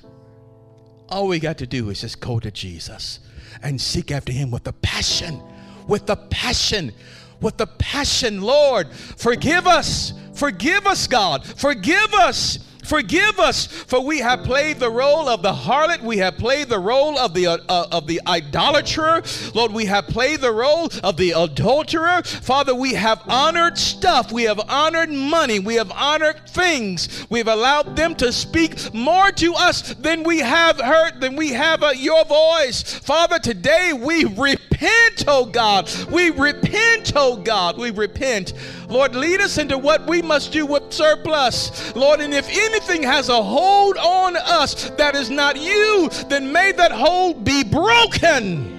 All 1.09 1.27
we 1.27 1.39
got 1.39 1.57
to 1.57 1.67
do 1.67 1.89
is 1.89 2.01
just 2.01 2.19
go 2.19 2.39
to 2.39 2.51
Jesus 2.51 3.19
and 3.61 3.79
seek 3.79 4.11
after 4.11 4.31
him 4.31 4.49
with 4.51 4.63
the 4.63 4.73
passion, 4.73 5.41
with 5.87 6.05
the 6.05 6.15
passion, 6.15 6.93
with 7.41 7.57
the 7.57 7.67
passion. 7.67 8.41
Lord, 8.41 8.91
forgive 8.93 9.67
us. 9.67 10.13
Forgive 10.33 10.87
us, 10.87 11.07
God. 11.07 11.45
Forgive 11.45 12.13
us 12.13 12.59
Forgive 12.83 13.39
us, 13.39 13.67
for 13.67 14.01
we 14.01 14.19
have 14.19 14.43
played 14.43 14.79
the 14.79 14.89
role 14.89 15.29
of 15.29 15.41
the 15.41 15.53
harlot. 15.53 16.01
We 16.01 16.17
have 16.17 16.37
played 16.37 16.69
the 16.69 16.79
role 16.79 17.17
of 17.17 17.33
the 17.33 17.47
uh, 17.47 17.57
uh, 17.69 17.87
of 17.91 18.07
the 18.07 18.21
idolater. 18.27 19.21
Lord, 19.53 19.71
we 19.71 19.85
have 19.85 20.07
played 20.07 20.41
the 20.41 20.51
role 20.51 20.89
of 21.03 21.17
the 21.17 21.31
adulterer. 21.31 22.23
Father, 22.23 22.73
we 22.73 22.93
have 22.93 23.21
honored 23.27 23.77
stuff. 23.77 24.31
We 24.31 24.43
have 24.43 24.59
honored 24.69 25.09
money. 25.09 25.59
We 25.59 25.75
have 25.75 25.91
honored 25.91 26.47
things. 26.49 27.25
We 27.29 27.39
have 27.39 27.47
allowed 27.47 27.95
them 27.95 28.15
to 28.15 28.31
speak 28.31 28.93
more 28.93 29.31
to 29.31 29.53
us 29.55 29.93
than 29.95 30.23
we 30.23 30.39
have 30.39 30.79
heard, 30.79 31.21
than 31.21 31.35
we 31.35 31.49
have 31.49 31.83
uh, 31.83 31.93
your 31.95 32.25
voice. 32.25 32.81
Father, 32.81 33.39
today 33.39 33.93
we 33.93 34.25
repent, 34.25 35.25
oh 35.27 35.45
God. 35.45 35.91
We 36.09 36.29
repent, 36.29 37.13
oh 37.15 37.37
God. 37.37 37.77
We 37.77 37.91
repent. 37.91 38.53
Lord, 38.89 39.15
lead 39.15 39.39
us 39.39 39.57
into 39.57 39.77
what 39.77 40.05
we 40.07 40.21
must 40.21 40.51
do 40.51 40.65
with 40.65 40.91
surplus. 40.91 41.95
Lord, 41.95 42.19
and 42.19 42.33
if 42.33 42.49
any 42.49 42.70
anything 42.71 43.03
has 43.03 43.27
a 43.27 43.43
hold 43.43 43.97
on 43.97 44.37
us 44.37 44.89
that 44.91 45.13
is 45.15 45.29
not 45.29 45.57
you, 45.57 46.09
then 46.29 46.51
may 46.51 46.71
that 46.71 46.91
hold 46.91 47.43
be 47.43 47.63
broken 47.63 48.77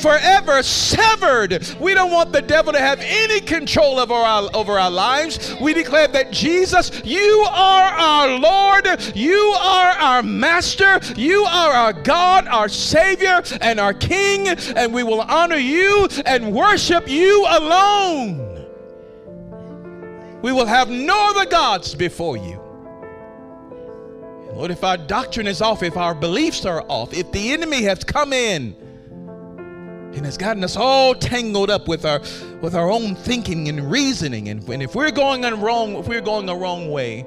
forever 0.00 0.62
severed. 0.62 1.76
We 1.80 1.92
don't 1.92 2.10
want 2.10 2.32
the 2.32 2.40
devil 2.40 2.72
to 2.72 2.78
have 2.78 3.00
any 3.00 3.40
control 3.40 3.98
over 3.98 4.14
our, 4.14 4.48
over 4.54 4.78
our 4.78 4.90
lives. 4.90 5.56
We 5.60 5.74
declare 5.74 6.08
that 6.08 6.30
Jesus, 6.30 7.02
you 7.04 7.44
are 7.50 7.90
our 7.90 8.38
Lord, 8.38 8.86
you 9.14 9.38
are 9.60 9.90
our 9.90 10.22
Master, 10.22 11.00
you 11.16 11.44
are 11.44 11.72
our 11.72 11.92
God, 11.92 12.46
our 12.46 12.68
Savior, 12.68 13.42
and 13.60 13.78
our 13.80 13.92
King, 13.92 14.48
and 14.48 14.94
we 14.94 15.02
will 15.02 15.20
honor 15.22 15.56
you 15.56 16.08
and 16.24 16.52
worship 16.52 17.08
you 17.08 17.44
alone. 17.48 18.44
We 20.40 20.52
will 20.52 20.66
have 20.66 20.88
no 20.88 21.30
other 21.30 21.50
gods 21.50 21.94
before 21.94 22.36
you. 22.36 22.67
Lord, 24.58 24.72
if 24.72 24.82
our 24.82 24.96
doctrine 24.96 25.46
is 25.46 25.62
off, 25.62 25.84
if 25.84 25.96
our 25.96 26.16
beliefs 26.16 26.64
are 26.64 26.84
off, 26.88 27.14
if 27.14 27.30
the 27.30 27.52
enemy 27.52 27.84
has 27.84 28.02
come 28.02 28.32
in 28.32 28.74
and 30.12 30.24
has 30.24 30.36
gotten 30.36 30.64
us 30.64 30.76
all 30.76 31.14
tangled 31.14 31.70
up 31.70 31.86
with 31.86 32.04
our 32.04 32.18
with 32.60 32.74
our 32.74 32.90
own 32.90 33.14
thinking 33.14 33.68
and 33.68 33.88
reasoning, 33.88 34.48
and, 34.48 34.68
and 34.68 34.82
if 34.82 34.96
we're 34.96 35.12
going 35.12 35.44
on 35.44 35.60
wrong, 35.60 35.94
if 35.94 36.08
we're 36.08 36.20
going 36.20 36.44
the 36.44 36.56
wrong 36.56 36.90
way, 36.90 37.24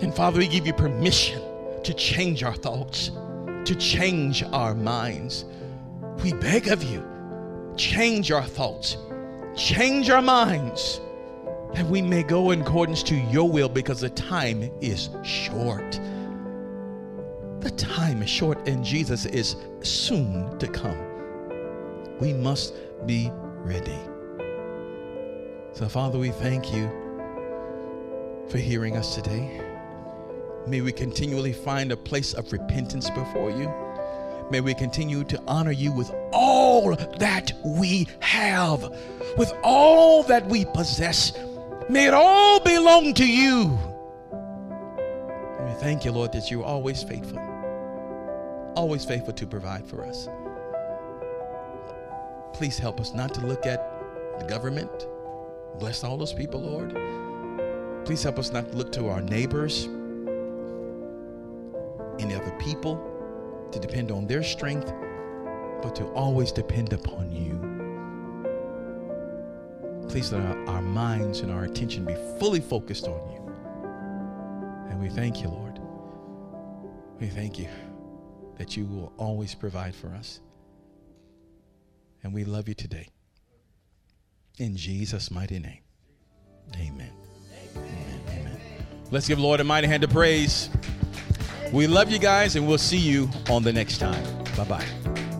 then 0.00 0.10
Father, 0.10 0.40
we 0.40 0.48
give 0.48 0.66
you 0.66 0.72
permission 0.72 1.40
to 1.84 1.94
change 1.94 2.42
our 2.42 2.56
thoughts, 2.56 3.12
to 3.64 3.76
change 3.76 4.42
our 4.42 4.74
minds. 4.74 5.44
We 6.24 6.32
beg 6.32 6.66
of 6.66 6.82
you, 6.82 7.06
change 7.76 8.32
our 8.32 8.42
thoughts, 8.42 8.96
change 9.54 10.10
our 10.10 10.20
minds, 10.20 11.00
that 11.74 11.86
we 11.86 12.02
may 12.02 12.24
go 12.24 12.50
in 12.50 12.62
accordance 12.62 13.04
to 13.04 13.14
your 13.14 13.48
will 13.48 13.68
because 13.68 14.00
the 14.00 14.10
time 14.10 14.68
is 14.80 15.10
short. 15.22 16.00
The 17.60 17.70
time 17.72 18.22
is 18.22 18.30
short 18.30 18.66
and 18.66 18.82
Jesus 18.82 19.26
is 19.26 19.56
soon 19.82 20.58
to 20.58 20.66
come. 20.66 20.98
We 22.18 22.32
must 22.32 22.74
be 23.04 23.30
ready. 23.58 23.98
So, 25.74 25.86
Father, 25.86 26.18
we 26.18 26.30
thank 26.30 26.72
you 26.74 26.90
for 28.48 28.56
hearing 28.56 28.96
us 28.96 29.14
today. 29.14 29.60
May 30.66 30.80
we 30.80 30.90
continually 30.90 31.52
find 31.52 31.92
a 31.92 31.96
place 31.96 32.32
of 32.32 32.50
repentance 32.50 33.10
before 33.10 33.50
you. 33.50 33.70
May 34.50 34.62
we 34.62 34.72
continue 34.72 35.22
to 35.24 35.42
honor 35.46 35.70
you 35.70 35.92
with 35.92 36.10
all 36.32 36.96
that 36.96 37.52
we 37.64 38.08
have, 38.20 38.82
with 39.36 39.52
all 39.62 40.22
that 40.24 40.46
we 40.46 40.64
possess. 40.64 41.32
May 41.90 42.06
it 42.06 42.14
all 42.14 42.58
belong 42.60 43.12
to 43.14 43.26
you. 43.26 43.78
Thank 45.80 46.04
you, 46.04 46.12
Lord, 46.12 46.32
that 46.32 46.50
you're 46.50 46.64
always 46.64 47.02
faithful 47.02 47.40
always 48.76 49.04
faithful 49.04 49.34
to 49.34 49.46
provide 49.46 49.86
for 49.86 50.04
us. 50.04 50.28
Please 52.54 52.78
help 52.78 53.00
us 53.00 53.14
not 53.14 53.34
to 53.34 53.46
look 53.46 53.66
at 53.66 53.80
the 54.38 54.46
government. 54.46 55.06
Bless 55.78 56.04
all 56.04 56.16
those 56.16 56.32
people, 56.32 56.60
Lord. 56.60 56.94
Please 58.06 58.22
help 58.22 58.38
us 58.38 58.52
not 58.52 58.70
to 58.70 58.76
look 58.78 58.92
to 58.92 59.08
our 59.08 59.20
neighbors, 59.20 59.86
any 62.18 62.34
other 62.34 62.52
people, 62.60 62.98
to 63.72 63.78
depend 63.78 64.10
on 64.10 64.26
their 64.26 64.42
strength. 64.42 64.92
but 65.82 65.94
to 65.96 66.04
always 66.12 66.52
depend 66.52 66.92
upon 66.92 67.30
you. 67.32 67.58
Please 70.08 70.32
let 70.32 70.42
our, 70.42 70.68
our 70.68 70.82
minds 70.82 71.40
and 71.40 71.52
our 71.52 71.64
attention 71.64 72.04
be 72.04 72.14
fully 72.38 72.60
focused 72.60 73.06
on 73.06 73.30
you. 73.30 73.40
And 74.90 75.00
we 75.00 75.08
thank 75.08 75.40
you, 75.42 75.48
Lord. 75.48 75.69
We 77.20 77.28
thank 77.28 77.58
you 77.58 77.68
that 78.56 78.76
you 78.76 78.86
will 78.86 79.12
always 79.18 79.54
provide 79.54 79.94
for 79.94 80.08
us. 80.08 80.40
And 82.22 82.34
we 82.34 82.44
love 82.44 82.68
you 82.68 82.74
today. 82.74 83.08
In 84.58 84.76
Jesus' 84.76 85.30
mighty 85.30 85.58
name. 85.58 85.80
Amen. 86.76 87.10
Amen. 87.76 88.20
Amen. 88.28 88.60
Let's 89.10 89.28
give 89.28 89.38
Lord 89.38 89.60
a 89.60 89.64
mighty 89.64 89.86
hand 89.86 90.04
of 90.04 90.10
praise. 90.10 90.70
We 91.72 91.86
love 91.86 92.10
you 92.10 92.18
guys, 92.18 92.56
and 92.56 92.66
we'll 92.66 92.78
see 92.78 92.98
you 92.98 93.30
on 93.48 93.62
the 93.62 93.72
next 93.72 93.98
time. 93.98 94.22
Bye 94.56 94.64
bye. 94.64 94.86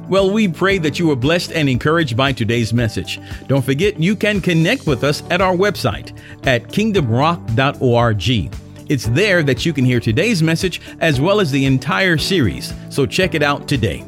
Well, 0.09 0.31
we 0.31 0.49
pray 0.49 0.79
that 0.79 0.99
you 0.99 1.07
were 1.07 1.17
blessed 1.17 1.53
and 1.53 1.69
encouraged 1.69 2.17
by 2.17 2.33
today's 2.33 2.73
message. 2.73 3.21
Don't 3.47 3.65
forget, 3.65 4.01
you 4.01 4.17
can 4.17 4.41
connect 4.41 4.87
with 4.87 5.05
us 5.05 5.23
at 5.31 5.41
our 5.41 5.55
website 5.55 6.19
at 6.47 6.65
kingdomrock.org. 6.65 8.70
It's 8.91 9.07
there 9.07 9.45
that 9.45 9.65
you 9.65 9.73
can 9.73 9.85
hear 9.85 10.01
today's 10.01 10.43
message 10.43 10.81
as 10.99 11.21
well 11.21 11.39
as 11.39 11.53
the 11.53 11.65
entire 11.65 12.19
series, 12.19 12.75
so 12.89 13.07
check 13.07 13.37
it 13.37 13.43
out 13.43 13.69
today. 13.69 14.05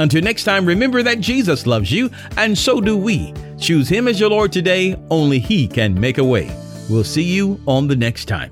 Until 0.00 0.22
next 0.22 0.42
time, 0.42 0.66
remember 0.66 1.04
that 1.04 1.20
Jesus 1.20 1.68
loves 1.68 1.92
you, 1.92 2.10
and 2.36 2.58
so 2.58 2.80
do 2.80 2.96
we. 2.96 3.32
Choose 3.60 3.88
Him 3.88 4.08
as 4.08 4.18
your 4.18 4.30
Lord 4.30 4.50
today, 4.50 4.96
only 5.08 5.38
He 5.38 5.68
can 5.68 5.94
make 5.94 6.18
a 6.18 6.24
way. 6.24 6.52
We'll 6.90 7.04
see 7.04 7.22
you 7.22 7.60
on 7.68 7.86
the 7.86 7.94
next 7.94 8.24
time. 8.24 8.50